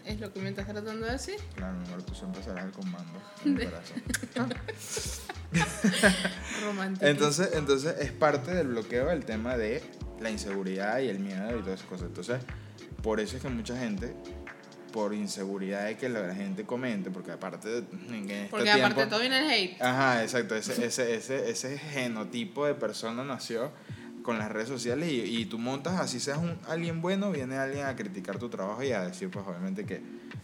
Es 0.06 0.20
lo 0.20 0.32
que 0.34 0.40
me 0.42 0.50
estás 0.50 0.66
tratando 0.66 1.06
de 1.06 1.12
decir. 1.12 1.36
Claro, 1.56 1.78
mi 1.78 1.86
amor, 1.88 2.02
tú 2.04 2.16
siempre 2.16 2.42
serás 2.44 2.66
el 2.66 2.72
comando 2.72 3.22
en 3.46 3.54
mi 3.56 3.66
corazón. 3.66 4.04
Romántico. 6.64 7.06
Entonces, 7.06 7.50
entonces 7.54 7.96
es 8.00 8.12
parte 8.12 8.54
del 8.54 8.68
bloqueo 8.70 9.10
el 9.12 9.26
tema 9.26 9.58
de 9.58 9.84
la 10.20 10.30
inseguridad 10.30 11.00
y 11.00 11.10
el 11.10 11.20
miedo 11.20 11.58
y 11.58 11.62
todas 11.62 11.80
esas 11.80 11.90
cosas. 11.90 12.08
Entonces, 12.08 12.42
por 13.04 13.20
eso 13.20 13.38
es 13.38 13.42
que 13.42 13.50
mucha 13.50 13.78
gente, 13.78 14.16
por 14.92 15.14
inseguridad 15.14 15.86
de 15.86 15.98
que 15.98 16.10
la 16.10 16.34
gente 16.36 16.66
comente, 16.66 17.12
porque 17.12 17.32
aparte 17.32 17.70
de 17.70 17.78
en 18.10 18.30
este 18.30 18.48
Porque 18.50 18.66
tiempo, 18.66 18.86
aparte 18.86 19.02
de 19.02 19.08
todo 19.08 19.20
viene 19.20 19.40
el 19.40 19.50
hate. 19.50 19.82
Ajá, 19.82 20.24
exacto. 20.24 20.56
Ese, 20.56 20.86
ese, 20.86 21.16
ese, 21.16 21.50
ese 21.50 21.78
genotipo 21.78 22.66
de 22.66 22.74
persona 22.74 23.24
nació 23.24 23.72
con 24.24 24.38
las 24.38 24.52
redes 24.52 24.68
sociales 24.68 25.10
y, 25.12 25.22
y 25.22 25.46
tú 25.46 25.58
montas, 25.58 26.00
así 26.00 26.20
seas 26.20 26.38
un, 26.38 26.58
alguien 26.68 27.02
bueno, 27.02 27.32
viene 27.32 27.58
alguien 27.58 27.86
a 27.86 27.96
criticar 27.96 28.38
tu 28.38 28.50
trabajo 28.50 28.84
y 28.84 28.92
a 28.92 29.02
decir, 29.02 29.30
pues 29.30 29.46
obviamente 29.48 29.86
que... 29.86 30.02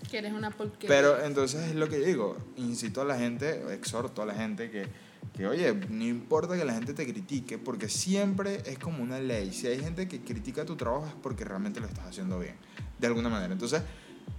Que 0.09 0.19
eres 0.19 0.33
una 0.33 0.51
porquería. 0.51 0.87
Pero 0.87 1.23
entonces 1.23 1.69
es 1.69 1.75
lo 1.75 1.87
que 1.89 1.99
yo 1.99 2.05
digo, 2.05 2.37
incito 2.57 3.01
a 3.01 3.05
la 3.05 3.17
gente, 3.17 3.73
exhorto 3.73 4.21
a 4.21 4.25
la 4.25 4.33
gente 4.33 4.69
que, 4.71 4.87
que, 5.35 5.47
oye, 5.47 5.73
no 5.89 6.03
importa 6.05 6.57
que 6.57 6.65
la 6.65 6.73
gente 6.73 6.93
te 6.93 7.05
critique, 7.05 7.57
porque 7.57 7.89
siempre 7.89 8.61
es 8.65 8.79
como 8.79 9.03
una 9.03 9.19
ley. 9.19 9.51
Si 9.53 9.67
hay 9.67 9.79
gente 9.79 10.07
que 10.07 10.21
critica 10.21 10.65
tu 10.65 10.75
trabajo 10.75 11.07
es 11.07 11.13
porque 11.21 11.43
realmente 11.43 11.79
lo 11.79 11.87
estás 11.87 12.05
haciendo 12.07 12.39
bien, 12.39 12.55
de 12.99 13.07
alguna 13.07 13.29
manera. 13.29 13.53
Entonces, 13.53 13.81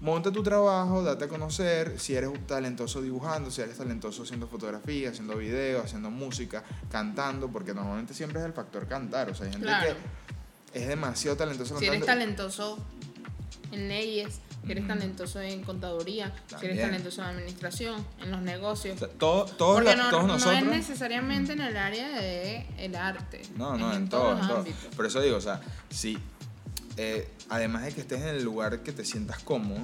monta 0.01 0.31
tu 0.31 0.42
trabajo, 0.42 1.03
date 1.03 1.25
a 1.25 1.29
conocer, 1.29 1.99
si 1.99 2.14
eres 2.14 2.31
talentoso 2.46 3.01
dibujando, 3.03 3.51
si 3.51 3.61
eres 3.62 3.77
talentoso 3.79 4.22
haciendo 4.25 4.46
fotografía, 4.46 5.11
haciendo 5.11 5.37
videos, 5.37 5.85
haciendo 5.87 6.11
música, 6.11 6.62
cantando, 6.90 7.49
porque 7.49 7.72
normalmente 7.75 8.14
siempre 8.14 8.40
es 8.40 8.46
el 8.46 8.53
factor 8.53 8.87
cantar. 8.87 9.31
O 9.31 9.35
sea, 9.35 9.46
hay 9.46 9.53
gente 9.53 9.66
Claro. 9.66 9.94
que 10.72 10.79
es 10.81 10.88
demasiado 10.88 11.37
talentosa 11.37 11.79
Si 11.79 11.87
eres 11.87 12.01
cantando. 12.01 12.07
talentoso 12.25 12.79
en 13.72 13.88
leyes, 13.88 14.40
si 14.64 14.72
eres 14.72 14.87
talentoso 14.87 15.40
en 15.40 15.62
contaduría, 15.62 16.33
si 16.59 16.66
eres 16.66 16.81
talentoso 16.81 17.22
en 17.22 17.29
administración, 17.29 18.07
en 18.22 18.31
los 18.31 18.42
negocios. 18.42 18.96
O 18.96 18.99
sea, 18.99 19.09
todo- 19.09 19.44
todos, 19.46 19.83
la- 19.85 19.96
no, 19.96 20.11
todos 20.11 20.22
no 20.27 20.33
nosotros. 20.35 20.59
es 20.62 20.66
necesariamente 20.66 21.53
en 21.53 21.61
el 21.62 21.77
área 21.77 22.09
de 22.20 22.66
el 22.79 22.94
arte. 22.96 23.42
No, 23.57 23.77
no, 23.77 23.92
en, 23.94 24.09
todos 24.09 24.22
todo, 24.25 24.33
los 24.33 24.40
en 24.42 24.49
todo. 24.49 24.59
ámbitos. 24.59 24.94
Por 24.94 25.07
eso 25.07 25.20
digo, 25.20 25.37
o 25.37 25.40
sea, 25.40 25.61
si 25.90 26.18
eh, 26.96 27.28
además 27.48 27.85
de 27.85 27.92
que 27.92 28.00
estés 28.00 28.22
en 28.22 28.28
el 28.28 28.42
lugar 28.44 28.82
que 28.82 28.92
te 28.92 29.04
sientas 29.04 29.38
cómodo, 29.42 29.80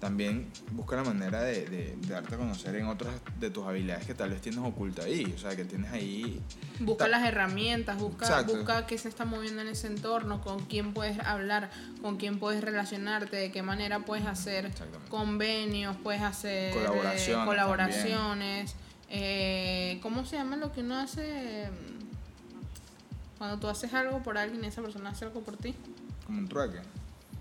también 0.00 0.50
busca 0.72 0.96
la 0.96 1.02
manera 1.04 1.40
de, 1.42 1.64
de- 1.64 1.96
de 1.96 2.06
darte 2.12 2.34
a 2.34 2.38
conocer 2.38 2.74
en 2.76 2.86
otras 2.88 3.14
de 3.40 3.48
tus 3.48 3.64
habilidades 3.66 4.04
que 4.04 4.12
tal 4.12 4.28
vez 4.30 4.42
tienes 4.42 4.60
oculta 4.60 5.02
ahí. 5.04 5.32
O 5.34 5.38
sea, 5.38 5.56
que 5.56 5.64
tienes 5.64 5.90
ahí. 5.92 6.42
Busca 6.80 7.08
las 7.08 7.24
herramientas, 7.26 7.96
busca, 7.98 8.26
Exacto. 8.26 8.54
busca 8.54 8.86
qué 8.86 8.98
se 8.98 9.08
está 9.08 9.24
moviendo 9.24 9.62
en 9.62 9.68
ese 9.68 9.86
entorno, 9.86 10.42
con 10.42 10.60
quién 10.66 10.92
puedes 10.92 11.18
hablar, 11.20 11.70
con 12.02 12.18
quién 12.18 12.38
puedes 12.38 12.62
relacionarte, 12.62 13.34
de 13.36 13.50
qué 13.50 13.62
manera 13.62 14.00
puedes 14.00 14.26
hacer 14.26 14.70
convenios, 15.08 15.96
puedes 16.02 16.20
hacer 16.20 16.72
eh, 16.72 16.74
Colaboraciones 16.74 17.46
colaboraciones. 17.46 18.74
eh, 19.08 19.98
¿Cómo 20.02 20.26
se 20.26 20.36
llama 20.36 20.56
lo 20.56 20.70
que 20.70 20.80
uno 20.82 20.98
hace 20.98 21.70
cuando 23.38 23.58
tú 23.58 23.68
haces 23.68 23.92
algo 23.94 24.22
por 24.22 24.36
alguien 24.36 24.62
y 24.64 24.66
esa 24.66 24.82
persona 24.82 25.10
hace 25.10 25.24
algo 25.24 25.40
por 25.40 25.56
ti? 25.56 25.74
Como 26.26 26.38
un 26.38 26.48
trueque. 26.48 26.78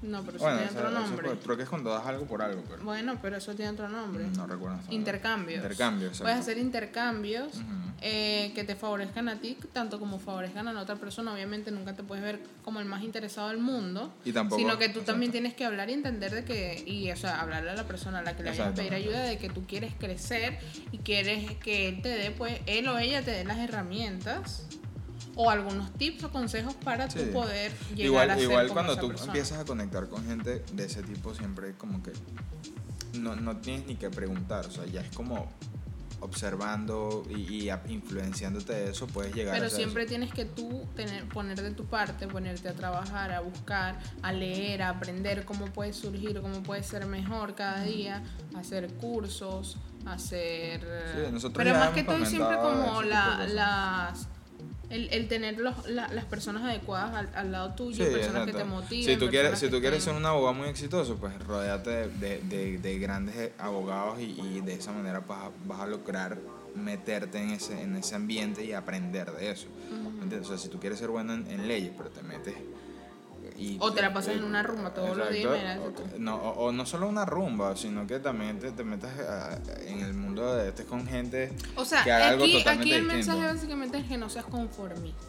No, 0.01 0.21
pero 0.21 0.35
eso 0.35 0.43
Bueno, 0.43 0.57
tiene 0.59 0.71
otro 0.73 0.89
eso 0.89 0.99
nombre. 0.99 1.27
fue- 1.29 1.35
trueque 1.37 1.63
es 1.63 1.69
cuando 1.69 1.89
das 1.91 2.05
algo 2.05 2.25
por 2.25 2.41
algo, 2.41 2.61
pero. 2.69 2.83
Bueno, 2.83 3.17
pero 3.21 3.37
eso 3.37 3.55
tiene 3.55 3.71
otro 3.71 3.87
nombre. 3.87 4.25
No 4.35 4.45
recuerdo. 4.45 4.77
Intercambios. 4.89 5.55
Intercambios, 5.63 6.09
exacto. 6.11 6.23
Puedes 6.25 6.39
hacer 6.41 6.57
intercambios 6.57 7.61
eh, 8.01 8.51
que 8.53 8.65
te 8.65 8.75
favorezcan 8.75 9.29
a 9.29 9.39
ti, 9.39 9.57
tanto 9.71 10.01
como 10.01 10.19
favorezcan 10.19 10.67
a 10.67 10.73
la 10.73 10.81
otra 10.81 10.97
persona. 10.97 11.31
Obviamente 11.33 11.71
nunca 11.71 11.93
te 11.95 12.03
puedes 12.03 12.21
ver 12.21 12.41
como 12.65 12.81
el 12.81 12.85
más 12.85 13.01
interesado 13.01 13.47
del 13.47 13.59
mundo, 13.59 14.13
Y 14.25 14.33
tampoco- 14.33 14.59
sino 14.59 14.77
que 14.77 14.87
tú 14.89 14.99
exacto. 14.99 15.13
también 15.13 15.31
tienes 15.31 15.53
que 15.53 15.63
hablar 15.63 15.89
y 15.89 15.93
entender 15.93 16.33
de 16.33 16.43
que, 16.43 16.83
y 16.85 17.09
o 17.09 17.15
sea, 17.15 17.39
hablarle 17.39 17.69
a 17.69 17.75
la 17.75 17.85
persona 17.87 18.19
a 18.19 18.23
la 18.23 18.35
que 18.35 18.43
le 18.43 18.49
vayas 18.49 18.67
a 18.67 18.73
pedir 18.73 18.93
ayuda 18.93 19.23
de 19.23 19.37
que 19.37 19.49
tú 19.49 19.65
quieres 19.65 19.93
crecer 19.97 20.59
y 20.91 20.97
quieres 20.97 21.49
que 21.59 21.87
él 21.87 22.01
te 22.01 22.09
dé, 22.09 22.31
pues, 22.31 22.59
él 22.65 22.89
o 22.89 22.97
ella 22.97 23.21
te 23.23 23.31
dé 23.31 23.45
las 23.45 23.57
herramientas 23.59 24.65
o 25.35 25.49
algunos 25.49 25.91
tips 25.93 26.25
o 26.25 26.31
consejos 26.31 26.75
para 26.75 27.09
Sí. 27.09 27.19
tú 27.19 27.31
poder 27.31 27.71
llegar 27.95 28.05
Igual, 28.05 28.29
a 28.31 28.33
ser 28.35 28.43
igual 28.43 28.67
como 28.67 28.73
cuando 28.75 28.91
esa 28.93 29.01
tú 29.01 29.07
persona. 29.09 29.31
empiezas 29.31 29.59
a 29.59 29.65
conectar 29.65 30.07
con 30.09 30.25
gente 30.25 30.63
de 30.73 30.85
ese 30.85 31.01
tipo, 31.03 31.33
siempre 31.33 31.73
como 31.73 32.01
que 32.03 32.11
no, 33.19 33.35
no 33.35 33.57
tienes 33.57 33.87
ni 33.87 33.95
que 33.95 34.09
preguntar, 34.09 34.65
o 34.65 34.71
sea, 34.71 34.85
ya 34.85 35.01
es 35.01 35.15
como 35.15 35.51
observando 36.19 37.25
y, 37.29 37.63
y 37.65 37.69
a- 37.69 37.81
influenciándote 37.89 38.73
de 38.73 38.91
eso, 38.91 39.07
puedes 39.07 39.35
llegar 39.35 39.53
a 39.55 39.57
Pero 39.57 39.67
hacer 39.67 39.77
siempre 39.77 40.03
eso. 40.03 40.09
tienes 40.09 40.33
que 40.33 40.45
tú 40.45 40.85
tener, 40.95 41.27
poner 41.27 41.61
de 41.61 41.71
tu 41.71 41.85
parte, 41.85 42.27
ponerte 42.27 42.69
a 42.69 42.73
trabajar, 42.73 43.31
a 43.31 43.41
buscar, 43.41 43.99
a 44.21 44.31
leer, 44.31 44.83
a 44.83 44.89
aprender 44.89 45.43
cómo 45.45 45.65
puedes 45.65 45.97
surgir, 45.97 46.41
cómo 46.41 46.63
puedes 46.63 46.85
ser 46.85 47.05
mejor 47.07 47.55
cada 47.55 47.83
día, 47.83 48.23
hacer 48.55 48.87
cursos, 48.95 49.77
hacer... 50.05 50.81
Sí, 51.13 51.31
nosotros 51.31 51.63
Pero 51.63 51.77
más 51.77 51.89
que 51.89 52.03
todo 52.03 52.25
siempre 52.25 52.55
como 52.57 53.01
la, 53.03 53.45
las... 53.47 54.27
El, 54.93 55.10
el 55.12 55.27
tener 55.27 55.58
los, 55.60 55.88
la- 55.89 56.08
las 56.10 56.25
personas 56.25 56.63
adecuadas 56.63 57.15
al, 57.15 57.29
al 57.36 57.51
lado 57.51 57.73
tuyo, 57.73 58.06
Sí, 58.06 58.12
personas 58.12 58.45
que 58.45 58.53
te 58.53 58.63
motiven. 58.63 59.06
Si 59.06 59.17
tú 59.17 59.29
quieres, 59.29 59.58
si 59.60 59.69
tú 59.69 59.79
quieres 59.82 60.03
ser 60.03 60.13
un 60.13 60.25
abogado 60.25 60.53
muy 60.53 60.67
exitoso, 60.69 61.15
pues 61.17 61.34
rodeate 61.45 61.89
de, 61.89 62.08
de, 62.10 62.41
de- 62.41 62.77
de 62.77 62.99
grandes 62.99 63.51
abogados 63.58 64.19
y, 64.19 64.39
y 64.39 64.62
de 64.62 64.73
esa 64.75 64.91
manera 64.91 65.19
vas 65.27 65.45
a, 65.45 65.51
vas 65.65 65.79
a 65.82 65.88
lograr 65.88 66.38
meterte 66.75 67.39
en 67.41 67.49
ese, 67.51 67.82
en 67.82 67.95
ese 67.95 68.15
ambiente 68.15 68.63
y 68.65 68.73
aprender 68.73 69.32
de 69.32 69.51
eso. 69.51 69.67
¿me 69.91 70.23
entiendes? 70.23 70.41
O 70.41 70.45
sea, 70.49 70.58
si 70.58 70.69
tú 70.69 70.79
quieres 70.79 70.99
ser 70.99 71.10
bueno 71.10 71.34
en, 71.34 71.47
en 71.49 71.67
leyes, 71.67 71.91
pero 71.97 72.10
te 72.10 72.21
metes... 72.23 72.53
Y 73.63 73.78
O 73.80 73.93
te 73.93 74.02
la 74.02 74.13
pasas 74.13 74.36
en 74.36 74.43
una 74.43 74.62
rumba 74.62 74.93
todos 74.93 75.15
los 75.15 75.30
días, 75.32 75.52
mira, 75.58 75.80
o, 75.80 76.19
no, 76.19 76.36
o, 76.36 76.65
o 76.65 76.71
no 76.71 76.86
solo 76.86 77.08
una 77.08 77.23
rumba, 77.26 77.76
sino 77.78 78.06
que 78.06 78.19
también 78.19 78.60
te, 78.60 78.71
te 78.71 78.84
metas 78.84 79.12
a- 79.19 79.58
en 79.88 79.99
el 80.02 80.13
mundo 80.13 80.54
de 80.56 80.69
estés 80.69 80.86
con 80.86 81.08
gente 81.08 81.54
O 81.76 81.86
sea, 81.86 82.04
que 82.04 82.12
haga 82.12 82.30
algo 82.30 82.43
aquí, 82.43 82.58
totalmente 82.58 82.95
aquí 82.95 82.99
el 82.99 83.08
distinto. 83.08 83.32
mensaje 83.38 83.54
básicamente 83.56 83.97
es 83.99 84.06
que 84.08 84.17
no 84.17 84.30
seas 84.30 84.45
conformista. 84.45 85.23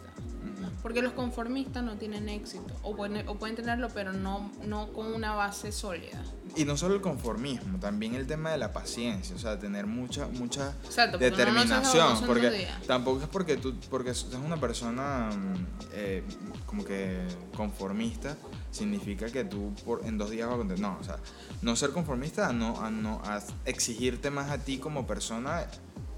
Porque 0.84 1.00
los 1.00 1.14
conformistas 1.14 1.82
no 1.82 1.96
tienen 1.96 2.28
éxito. 2.28 2.74
O 2.82 2.94
pueden, 2.94 3.26
o 3.26 3.36
pueden 3.36 3.56
tenerlo, 3.56 3.88
pero 3.94 4.12
no, 4.12 4.52
no 4.66 4.92
con 4.92 5.14
una 5.14 5.32
base 5.32 5.72
sólida. 5.72 6.22
Y 6.56 6.66
no 6.66 6.76
solo 6.76 6.94
el 6.94 7.00
conformismo, 7.00 7.80
también 7.80 8.14
el 8.14 8.26
tema 8.26 8.50
de 8.50 8.58
la 8.58 8.74
paciencia, 8.74 9.34
o 9.34 9.38
sea, 9.38 9.58
tener 9.58 9.86
mucha, 9.86 10.26
mucha 10.26 10.74
Exacto, 10.84 11.12
porque 11.12 11.30
no 11.30 11.36
determinación, 11.38 12.26
porque 12.26 12.68
tampoco 12.86 13.22
es 13.22 13.28
porque 13.28 13.56
tú, 13.56 13.74
porque 13.88 14.10
es 14.10 14.26
una 14.44 14.60
persona 14.60 15.30
mm, 15.30 15.66
eh, 15.94 16.22
como 16.66 16.84
que 16.84 17.18
conformista, 17.56 18.36
significa 18.70 19.30
que 19.30 19.44
tú 19.44 19.74
por, 19.86 20.04
en 20.04 20.18
dos 20.18 20.28
días 20.28 20.48
vas 20.48 20.56
a 20.56 20.58
contar, 20.58 20.78
no, 20.80 20.98
o 21.00 21.02
sea, 21.02 21.16
no 21.62 21.76
ser 21.76 21.92
conformista, 21.92 22.52
no, 22.52 22.78
a 22.82 22.90
no 22.90 23.22
a 23.24 23.42
exigirte 23.64 24.28
más 24.28 24.50
a 24.50 24.58
ti 24.58 24.76
como 24.76 25.06
persona 25.06 25.66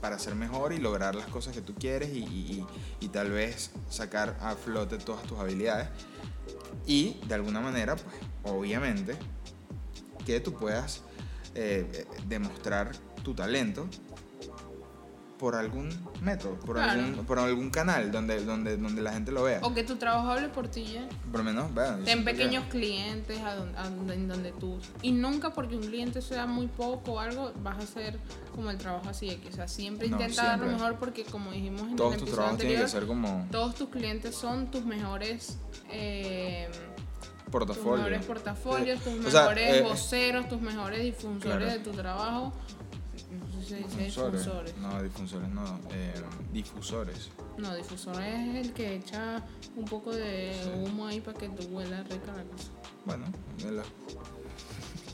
para 0.00 0.18
ser 0.18 0.34
mejor 0.34 0.72
y 0.72 0.78
lograr 0.78 1.14
las 1.14 1.26
cosas 1.26 1.54
que 1.54 1.62
tú 1.62 1.74
quieres 1.74 2.10
y, 2.12 2.64
tal 3.12 3.30
vez 3.30 3.70
sacar 3.88 4.36
a 4.40 4.54
flote 4.56 4.98
todas 4.98 5.22
tus 5.22 5.38
habilidades. 5.38 5.88
Y 6.86 7.18
de 7.26 7.34
alguna 7.34 7.60
manera, 7.60 7.96
pues 7.96 8.14
obviamente, 8.44 9.16
que 10.26 10.40
tú 10.40 10.52
puedas 10.52 11.02
eh, 11.54 11.88
eh, 11.92 12.06
demostrar 12.26 12.92
tu 13.22 13.34
talento 13.34 13.88
por 15.38 15.54
algún 15.54 15.88
método, 16.22 16.54
por, 16.60 16.76
Claro. 16.76 16.92
algún, 17.02 17.26
por 17.26 17.38
algún 17.38 17.70
canal 17.70 18.10
donde, 18.10 18.42
donde, 18.44 18.76
donde 18.78 19.02
la 19.02 19.12
gente 19.12 19.32
lo 19.32 19.42
vea. 19.42 19.60
O 19.62 19.74
que 19.74 19.84
tu 19.84 19.96
trabajo 19.96 20.30
hable 20.30 20.48
por 20.48 20.68
ti 20.68 20.84
ya. 20.94 21.06
Por 21.30 21.40
lo 21.40 21.44
menos, 21.44 21.74
vean. 21.74 22.04
Ten 22.04 22.24
pequeños 22.24 22.64
clientes 22.70 23.38
a 23.42 23.54
don- 23.54 23.76
a 23.76 23.88
donde, 23.90 24.14
en 24.14 24.28
donde 24.28 24.52
tú. 24.52 24.78
Y 25.02 25.12
nunca 25.12 25.50
porque 25.50 25.76
un 25.76 25.82
cliente 25.82 26.22
sea 26.22 26.46
muy 26.46 26.68
poco 26.68 27.12
o 27.12 27.20
algo, 27.20 27.52
vas 27.62 27.76
a 27.78 27.82
hacer 27.82 28.18
como 28.54 28.70
el 28.70 28.78
trabajo 28.78 29.08
así. 29.10 29.28
X. 29.28 29.50
O 29.52 29.56
sea, 29.56 29.68
siempre 29.68 30.08
No, 30.08 30.16
intenta 30.20 30.42
dar 30.44 30.58
lo 30.60 30.66
mejor 30.66 30.96
porque, 30.96 31.24
como 31.24 31.50
dijimos 31.52 31.82
en 31.82 31.96
Todos 31.96 32.14
el 32.14 32.20
tus 32.20 32.28
episodio 32.28 32.34
trabajos 32.34 32.58
tienen 32.58 32.76
anterior, 32.78 32.84
que 32.86 32.90
ser 33.00 33.06
como 33.06 33.46
todos 33.50 33.74
tus 33.74 33.88
clientes 33.90 34.34
son 34.34 34.70
tus 34.70 34.84
mejores. 34.86 35.58
eh, 35.90 36.68
tus 37.50 37.76
mejores 37.78 38.24
portafolios, 38.26 39.00
tus 39.02 39.24
O 39.24 39.30
sea, 39.30 39.42
mejores 39.42 39.76
eh, 39.76 39.80
voceros, 39.82 40.48
tus 40.48 40.60
mejores 40.60 41.02
difusores 41.02 41.42
claro. 41.42 41.64
de 41.66 41.78
tu 41.78 41.90
trabajo. 41.92 42.52
No 43.30 43.52
sé 43.52 43.60
si 43.60 43.68
se 43.68 43.76
dice 43.78 43.96
Difusores. 44.04 44.44
difusores. 44.44 44.76
No, 44.78 45.02
difusores 45.02 45.48
no. 45.48 45.80
eh, 45.90 46.14
difusores. 46.52 47.30
No, 47.58 47.74
difusor 47.74 48.22
es 48.22 48.66
el 48.66 48.72
que 48.72 48.94
echa 48.96 49.42
un 49.76 49.84
poco 49.84 50.14
de 50.14 50.52
Sí. 50.62 50.70
humo 50.74 51.06
ahí 51.06 51.20
para 51.20 51.36
que 51.38 51.48
tú 51.48 51.64
huela 51.74 52.02
rica 52.04 52.26
la 52.32 52.44
casa. 52.44 52.70
Bueno, 53.04 53.24
velo. 53.64 53.82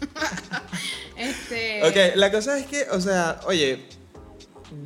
Este. 1.17 1.83
Ok, 1.87 2.17
la 2.17 2.31
cosa 2.33 2.59
es 2.59 2.67
que, 2.67 2.87
o 2.91 3.01
sea, 3.01 3.41
oye, 3.47 3.87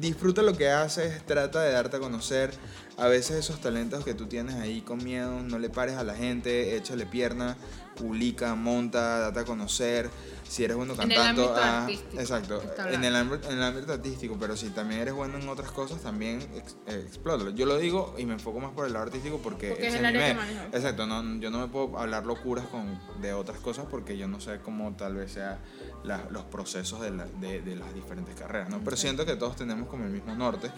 disfruta 0.01 0.43
lo 0.43 0.57
que 0.57 0.71
haces, 0.71 1.25
trata 1.25 1.63
de 1.63 1.73
darte 1.73 1.97
a 1.97 2.01
conocer. 2.01 2.53
A 2.97 3.09
veces 3.09 3.37
esos 3.37 3.61
talentos 3.61 4.05
que 4.05 4.15
tú 4.15 4.27
tienes 4.27 4.55
ahí 4.57 4.81
con 4.81 5.03
miedo, 5.05 5.41
no 5.43 5.59
le 5.59 5.69
pares 5.71 5.97
a 5.97 6.05
la 6.05 6.15
gente, 6.15 6.77
échale 6.77 7.05
pierna, 7.07 7.57
publica, 7.97 8.55
monta, 8.55 9.19
date 9.21 9.41
a 9.41 9.45
conocer. 9.45 10.11
Si 10.49 10.63
eres 10.63 10.77
bueno 10.77 10.95
En 10.95 11.01
el 11.11 11.17
cantando, 11.17 11.43
ámbito 11.43 11.61
ah, 11.61 11.83
artístico, 11.83 12.21
exacto, 12.21 12.63
en 12.89 13.03
el, 13.05 13.17
en 13.17 13.53
el 13.59 13.63
ámbito 13.63 13.93
artístico, 13.93 14.37
pero 14.39 14.57
si 14.57 14.71
también 14.71 15.01
eres 15.01 15.13
bueno 15.13 15.39
en 15.39 15.49
otras 15.49 15.73
cosas, 15.73 16.01
también 16.03 16.41
ex, 16.55 16.77
explótalo. 16.87 17.51
Yo 17.51 17.67
lo 17.67 17.77
digo 17.79 18.15
y 18.17 18.25
me 18.27 18.35
enfoco 18.35 18.61
más 18.61 18.71
por 18.73 18.87
el 18.87 18.93
lado 18.93 19.07
artístico 19.07 19.41
porque, 19.43 19.71
Porque 19.71 19.89
es 19.89 19.95
el 19.97 20.05
área 20.05 20.37
que. 20.71 20.77
Exacto, 20.77 21.05
no, 21.07 21.41
yo 21.41 21.51
no 21.51 21.59
me 21.59 21.67
puedo 21.67 21.99
hablar 21.99 22.25
locuras 22.27 22.65
con, 22.69 22.97
de 23.21 23.33
otras 23.33 23.59
cosas 23.59 23.87
porque 23.91 24.17
yo 24.17 24.29
no 24.29 24.41
sé 24.41 24.61
cómo 24.61 24.95
tal 24.95 25.17
vez 25.17 25.33
sea 25.33 25.59
la- 26.05 26.27
los 26.31 26.45
procesos 26.45 27.01
de, 27.01 27.11
la- 27.11 27.27
de, 27.27 27.61
de 27.63 27.75
las 27.75 27.93
diferentes 27.93 28.37
carreras, 28.37 28.71
¿no? 28.71 28.79
Pero 28.79 28.93
Ok. 28.95 29.01
siento 29.01 29.27
que 29.27 29.35
todos 29.35 29.57
tenemos 29.57 29.89
como 29.89 30.05
el 30.05 30.11
mismo 30.11 30.33
norte. 30.37 30.69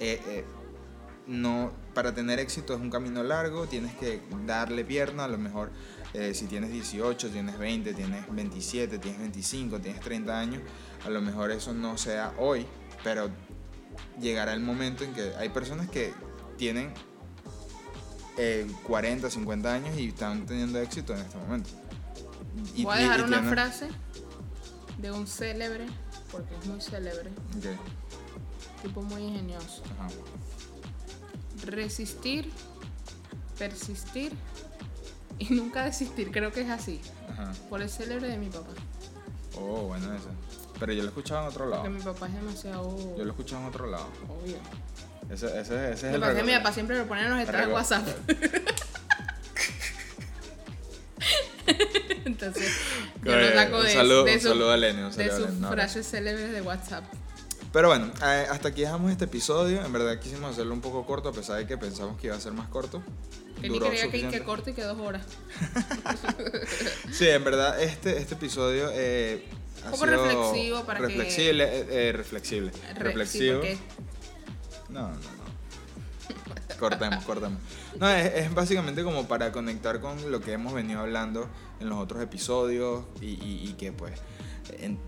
Eh, 0.00 0.20
eh, 0.26 0.44
no, 1.26 1.72
para 1.94 2.14
tener 2.14 2.38
éxito 2.38 2.74
es 2.74 2.80
un 2.80 2.90
camino 2.90 3.22
largo, 3.22 3.66
tienes 3.66 3.94
que 3.94 4.20
darle 4.46 4.84
pierna, 4.84 5.24
a 5.24 5.28
lo 5.28 5.38
mejor 5.38 5.70
eh, 6.12 6.34
si 6.34 6.46
tienes 6.46 6.70
18, 6.70 7.30
tienes 7.30 7.58
20, 7.58 7.94
tienes 7.94 8.24
27, 8.34 8.98
tienes 8.98 9.20
25, 9.20 9.80
tienes 9.80 10.00
30 10.00 10.38
años, 10.38 10.62
a 11.04 11.08
lo 11.10 11.20
mejor 11.22 11.50
eso 11.50 11.72
no 11.72 11.96
sea 11.98 12.34
hoy, 12.38 12.66
pero 13.02 13.30
llegará 14.20 14.52
el 14.52 14.60
momento 14.60 15.02
en 15.04 15.12
que 15.14 15.32
hay 15.38 15.48
personas 15.48 15.88
que 15.88 16.12
tienen 16.58 16.92
eh, 18.36 18.66
40, 18.86 19.30
50 19.30 19.72
años 19.72 19.98
y 19.98 20.08
están 20.08 20.44
teniendo 20.46 20.78
éxito 20.80 21.14
en 21.14 21.20
este 21.20 21.38
momento. 21.38 21.70
Y- 22.74 22.84
Voy 22.84 22.94
a 22.94 22.98
dejar 22.98 23.20
y 23.20 23.22
una 23.22 23.36
tienen- 23.38 23.50
frase 23.50 23.88
de 24.98 25.10
un 25.10 25.26
célebre, 25.26 25.86
porque 26.30 26.54
es 26.60 26.66
muy 26.66 26.80
célebre, 26.80 27.30
tipo 28.82 29.02
muy 29.02 29.22
ingenioso. 29.22 29.82
ajá. 29.98 30.08
Resistir, 31.64 32.50
persistir 33.58 34.32
y 35.38 35.46
nunca 35.54 35.84
desistir. 35.84 36.30
Creo 36.30 36.52
que 36.52 36.62
es 36.62 36.70
así. 36.70 37.00
Ajá. 37.30 37.52
Por 37.70 37.82
el 37.82 37.88
célebre 37.90 38.28
de 38.28 38.38
mi 38.38 38.48
papá. 38.48 38.70
Oh, 39.56 39.82
bueno, 39.82 40.12
eso. 40.14 40.28
Pero 40.80 40.92
yo 40.92 41.02
lo 41.02 41.04
he 41.04 41.08
escuchado 41.10 41.42
en 41.42 41.48
otro 41.48 41.66
lado. 41.68 41.82
Porque 41.84 41.96
mi 41.98 42.02
papá 42.02 42.26
es 42.26 42.34
demasiado 42.34 42.96
Yo 43.16 43.24
lo 43.24 43.24
he 43.24 43.28
escuchado 43.30 43.62
en 43.62 43.68
otro 43.68 43.86
lado. 43.88 44.08
obvio. 44.28 44.56
Ese, 45.30 45.46
ese, 45.46 45.92
ese 45.92 46.08
es 46.10 46.14
el 46.22 46.36
que 46.36 46.42
mi 46.42 46.52
papá 46.52 46.72
siempre 46.72 46.98
lo 46.98 47.06
pone 47.06 47.22
en 47.22 47.30
los 47.30 47.40
estados 47.40 47.66
de 47.68 47.72
WhatsApp. 47.72 48.06
Entonces, 52.26 52.70
yo 53.22 53.36
lo 53.36 53.52
saco 53.52 53.82
de, 53.82 54.24
de 54.24 54.40
su- 54.40 54.70
a 54.70 54.76
Lenny, 54.76 55.02
un 55.02 55.16
de 55.16 55.30
sus 55.30 55.46
frases 55.68 56.06
célebres 56.10 56.52
de 56.52 56.60
WhatsApp. 56.62 57.04
Pero 57.74 57.88
bueno, 57.88 58.10
eh, 58.22 58.46
hasta 58.50 58.68
aquí 58.68 58.80
dejamos 58.82 59.10
este 59.12 59.24
episodio. 59.26 59.84
En 59.84 59.92
verdad 59.92 60.18
quisimos 60.20 60.52
hacerlo 60.52 60.72
un 60.72 60.80
poco 60.80 61.04
corto, 61.04 61.28
a 61.28 61.32
pesar 61.32 61.58
de 61.58 61.66
que 61.66 61.76
pensamos 61.76 62.18
que 62.20 62.28
iba 62.28 62.36
a 62.36 62.40
ser 62.40 62.52
más 62.52 62.68
corto. 62.68 63.02
Que 63.60 63.68
ni 63.68 63.74
Duró 63.78 63.90
quería 63.90 64.10
que, 64.10 64.28
que 64.28 64.44
corte 64.44 64.70
y 64.70 64.74
que 64.74 64.82
dos 64.82 64.98
horas. 64.98 65.26
Sí, 67.12 67.28
en 67.28 67.44
verdad 67.44 67.80
este, 67.82 68.16
este 68.18 68.34
episodio 68.34 68.88
eh, 68.92 69.44
ha 69.86 69.90
poco 69.90 70.04
sido 70.06 70.16
reflexivo 70.24 70.84
para 70.84 71.00
que- 71.00 71.06
reflexible, 71.06 71.64
eh, 71.64 71.86
eh, 71.90 72.12
reflexible, 72.12 72.70
Re- 72.70 72.78
sí, 72.94 73.02
reflexivo. 73.02 73.54
porque 73.58 73.78
No, 74.88 75.08
no, 75.08 75.14
no. 75.14 76.78
Cortemos, 76.78 77.24
cortemos. 77.24 77.60
No, 77.98 78.08
es, 78.10 78.34
es 78.34 78.54
básicamente 78.54 79.02
como 79.04 79.26
para 79.28 79.52
conectar 79.52 80.00
con 80.00 80.30
lo 80.32 80.40
que 80.40 80.52
hemos 80.52 80.72
venido 80.74 81.00
hablando 81.00 81.48
en 81.80 81.88
los 81.88 81.98
otros 81.98 82.22
episodios 82.22 83.04
y, 83.20 83.26
y- 83.44 83.68
y 83.68 83.72
que 83.74 83.92
pues 83.92 84.12
en- 84.78 84.98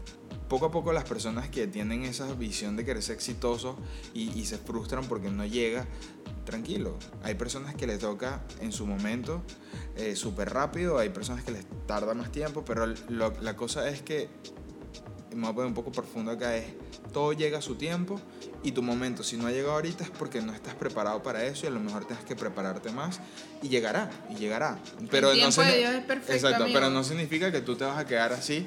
poco 0.49 0.67
a 0.67 0.71
poco 0.71 0.93
las 0.93 1.05
personas 1.05 1.49
que 1.49 1.67
tienen 1.67 2.05
esa 2.05 2.33
visión 2.35 2.77
de 2.77 2.85
querer 2.85 3.03
ser 3.03 3.17
exitosos 3.17 3.77
y, 4.15 4.31
y 4.39 4.45
se 4.47 4.59
frustran 4.59 5.05
porque 5.07 5.29
no 5.31 5.45
llega, 5.45 5.87
tranquilo. 6.45 6.97
Hay 7.23 7.35
personas 7.35 7.75
que 7.75 7.87
les 7.87 7.99
toca 7.99 8.43
en 8.61 8.71
su 8.73 8.87
momento 8.87 9.43
eh, 9.97 10.15
súper 10.15 10.51
rápido, 10.53 10.99
hay 10.99 11.09
personas 11.09 11.43
que 11.45 11.51
les 11.51 11.65
tarda 11.87 12.15
más 12.15 12.31
tiempo, 12.31 12.65
pero 12.65 12.87
lo- 13.09 13.33
la 13.41 13.57
cosa 13.57 13.89
es 13.89 14.03
que 14.03 14.29
me 15.35 15.43
voy 15.43 15.51
a 15.51 15.55
poner 15.55 15.69
un 15.69 15.75
poco 15.75 15.93
profundo 15.93 16.31
acá, 16.31 16.57
es 16.57 16.65
todo 17.13 17.33
llega 17.33 17.59
a 17.59 17.63
su 17.63 17.75
tiempo 17.75 18.19
y 18.63 18.73
tu 18.73 18.83
momento, 18.83 19.23
si 19.23 19.37
no 19.37 19.47
ha 19.47 19.51
llegado 19.51 19.73
ahorita 19.75 20.05
es 20.05 20.11
porque 20.11 20.41
no 20.41 20.53
estás 20.55 20.75
preparado 20.75 21.23
para 21.23 21.45
eso 21.45 21.67
y 21.67 21.69
a 21.69 21.73
lo 21.73 21.81
mejor 21.81 22.05
tienes 22.07 22.25
que 22.25 22.37
prepararte 22.37 22.91
más 22.91 23.21
y 23.63 23.69
llegará, 23.69 24.11
y 24.31 24.37
llegará. 24.37 24.79
Pero 25.11 25.33
El 25.33 25.41
no 25.41 25.51
de 25.51 25.79
Dios 25.79 25.95
es 25.95 26.05
perfecto, 26.05 26.33
Exacto, 26.33 26.63
amigo. 26.65 26.79
pero 26.79 26.91
no 26.91 27.03
significa 27.05 27.51
que 27.53 27.61
tú 27.61 27.77
te 27.77 27.85
vas 27.85 27.99
a 27.99 28.07
quedar 28.07 28.33
así 28.33 28.67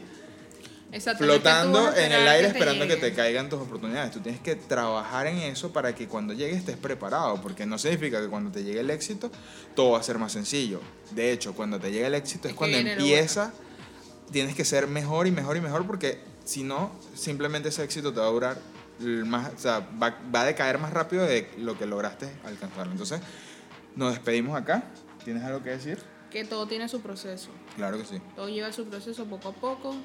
tú 0.91 1.23
flotando 1.23 1.95
en 1.95 2.11
el 2.11 2.27
aire 2.27 2.47
esperando 2.47 2.87
que 2.87 2.95
te 2.95 3.13
caigan 3.13 3.49
tus 3.49 3.59
oportunidades. 3.59 4.11
Tú 4.11 4.19
tienes 4.19 4.41
que 4.41 4.55
trabajar 4.55 5.27
en 5.27 5.37
eso 5.37 5.71
para 5.71 5.93
que 5.93 6.07
cuando 6.07 6.33
llegue 6.33 6.55
estés 6.55 6.77
preparado, 6.77 7.41
porque 7.41 7.65
no 7.65 7.77
significa 7.77 8.21
que 8.21 8.27
cuando 8.27 8.51
te 8.51 8.63
llegue 8.63 8.79
el 8.79 8.89
éxito 8.89 9.31
todo 9.75 9.91
va 9.91 9.99
a 9.99 10.03
ser 10.03 10.17
más 10.17 10.31
sencillo. 10.31 10.81
De 11.11 11.31
hecho, 11.31 11.53
cuando 11.53 11.79
te 11.79 11.91
llegue 11.91 12.07
el 12.07 12.15
éxito 12.15 12.47
es, 12.47 12.51
Es 12.51 12.53
que 12.53 12.57
cuando 12.57 12.77
empieza, 12.77 13.53
tienes 14.31 14.55
que 14.55 14.65
ser 14.65 14.87
mejor 14.87 15.27
y 15.27 15.31
mejor 15.31 15.57
y 15.57 15.61
mejor, 15.61 15.85
porque 15.85 16.19
si 16.43 16.63
no, 16.63 16.91
simplemente 17.15 17.69
ese 17.69 17.83
éxito 17.83 18.13
te 18.13 18.19
va 18.19 18.27
a 18.27 18.31
durar 18.31 18.57
más, 18.99 19.53
o 19.53 19.57
sea, 19.57 19.87
va, 20.01 20.17
va 20.33 20.41
a 20.41 20.45
decaer 20.45 20.77
más 20.77 20.91
rápido 20.91 21.23
de 21.23 21.49
lo 21.57 21.77
que 21.77 21.85
lograste 21.85 22.29
alcanzarlo. 22.45 22.91
Entonces, 22.91 23.21
nos 23.95 24.13
despedimos 24.13 24.59
acá. 24.59 24.83
¿Tienes 25.23 25.43
algo 25.43 25.61
que 25.61 25.69
decir? 25.71 25.99
Que 26.31 26.45
todo 26.45 26.67
tiene 26.67 26.87
su 26.89 27.01
proceso. 27.01 27.49
Claro 27.75 27.97
que 27.97 28.05
sí. 28.05 28.21
Todo 28.35 28.49
lleva 28.49 28.71
su 28.71 28.85
proceso 28.85 29.25
poco 29.25 29.49
a 29.49 29.53
poco. 29.53 29.95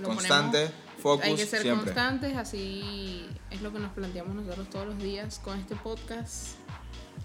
Lo 0.00 0.08
Constante, 0.08 0.70
focus, 1.02 1.24
Hay 1.26 1.34
que 1.36 1.46
ser 1.46 1.62
siempre. 1.62 1.84
constantes, 1.92 2.36
así 2.36 3.26
es 3.50 3.60
lo 3.62 3.72
que 3.72 3.78
nos 3.78 3.92
planteamos 3.92 4.34
nosotros 4.34 4.68
todos 4.70 4.86
los 4.86 4.98
días 4.98 5.38
con 5.42 5.58
este 5.58 5.76
podcast. 5.76 6.54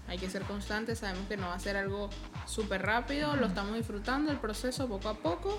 Hay 0.06 0.18
que 0.18 0.30
ser 0.30 0.42
constantes, 0.42 0.98
sabemos 1.00 1.28
que 1.28 1.36
no 1.36 1.48
va 1.48 1.54
a 1.54 1.60
ser 1.60 1.76
algo 1.76 2.08
súper 2.46 2.82
rápido, 2.82 3.36
lo 3.36 3.46
estamos 3.46 3.74
disfrutando, 3.76 4.30
el 4.30 4.38
proceso 4.38 4.86
poco 4.88 5.08
a 5.08 5.14
poco. 5.14 5.58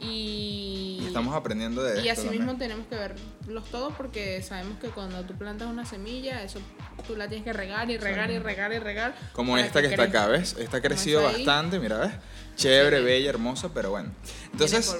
Y, 0.00 0.98
Y 1.02 1.06
estamos 1.08 1.34
aprendiendo 1.34 1.82
de 1.82 2.02
y 2.02 2.08
así 2.08 2.28
mismo 2.28 2.56
tenemos 2.56 2.86
que 2.86 2.94
verlos 2.94 3.64
todos 3.68 3.92
porque 3.94 4.40
sabemos 4.42 4.78
que 4.78 4.90
cuando 4.90 5.24
tú 5.24 5.34
plantas 5.34 5.68
una 5.68 5.84
semilla, 5.84 6.42
eso 6.44 6.60
tú 7.06 7.16
la 7.16 7.26
tienes 7.28 7.44
que 7.44 7.52
regar 7.52 7.90
y 7.90 7.98
regar 7.98 8.30
y 8.30 8.38
regar 8.38 8.72
y 8.72 8.78
regar. 8.78 9.16
Como 9.32 9.58
esta 9.58 9.80
que, 9.80 9.88
está 9.88 10.04
crezca. 10.04 10.22
acá, 10.24 10.30
¿ves? 10.30 10.54
Esta 10.58 10.76
ha 10.76 10.80
crecido 10.82 11.22
bastante, 11.24 11.80
mira, 11.80 11.98
¿ves? 11.98 12.12
Chévere, 12.56 12.98
Sí. 12.98 13.04
bella, 13.04 13.30
hermosa, 13.30 13.70
pero 13.74 13.90
bueno. 13.90 14.10
Entonces. 14.52 14.94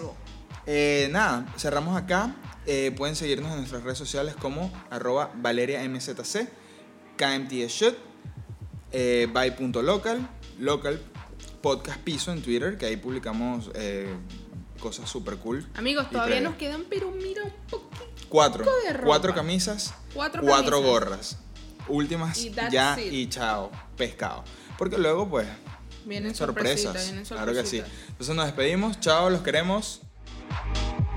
Eh, 0.70 1.09
nada, 1.11 1.46
cerramos 1.57 1.96
acá. 1.96 2.37
Eh, 2.66 2.92
pueden 2.94 3.16
seguirnos 3.16 3.50
en 3.52 3.59
nuestras 3.59 3.83
redes 3.83 3.96
sociales 3.96 4.35
como 4.38 4.70
arroba 4.90 5.33
valeriamzc, 5.35 6.46
kmtshut, 7.16 7.96
eh, 8.92 9.26
by.local, 9.33 10.28
local, 10.59 11.00
podcast 11.62 11.98
piso 12.00 12.31
en 12.33 12.42
Twitter, 12.42 12.76
que 12.76 12.85
ahí 12.85 12.98
publicamos 12.98 13.70
eh, 13.74 14.12
cosas 14.78 15.09
súper 15.09 15.38
cool. 15.38 15.66
Amigos, 15.74 16.11
todavía 16.11 16.42
nos 16.42 16.57
quedan, 16.57 16.85
pero 16.90 17.11
mira 17.11 17.44
un 17.44 17.52
poquito. 17.70 18.04
Cuatro. 18.28 18.66
de 18.85 18.92
ropa. 18.92 19.07
Cuatro 19.07 19.35
camisas, 19.35 19.94
Cuatro 20.12 20.42
cuatro 20.42 20.72
camisas. 20.72 20.90
gorras. 20.92 21.38
Últimas 21.88 22.37
Y 22.38 22.50
ya 22.70 23.00
it. 23.00 23.11
y 23.11 23.28
chao, 23.31 23.70
pescado. 23.96 24.44
Porque 24.76 24.98
luego, 24.98 25.26
pues, 25.28 25.48
Vienen 26.04 26.35
sorpresas. 26.35 27.12
Claro 27.28 27.54
que 27.54 27.64
sí. 27.64 27.83
Entonces 28.09 28.37
nos 28.37 28.44
despedimos. 28.44 29.00
Chao, 29.00 29.31
los 29.31 29.40
queremos. 29.42 30.02
you 30.50 31.08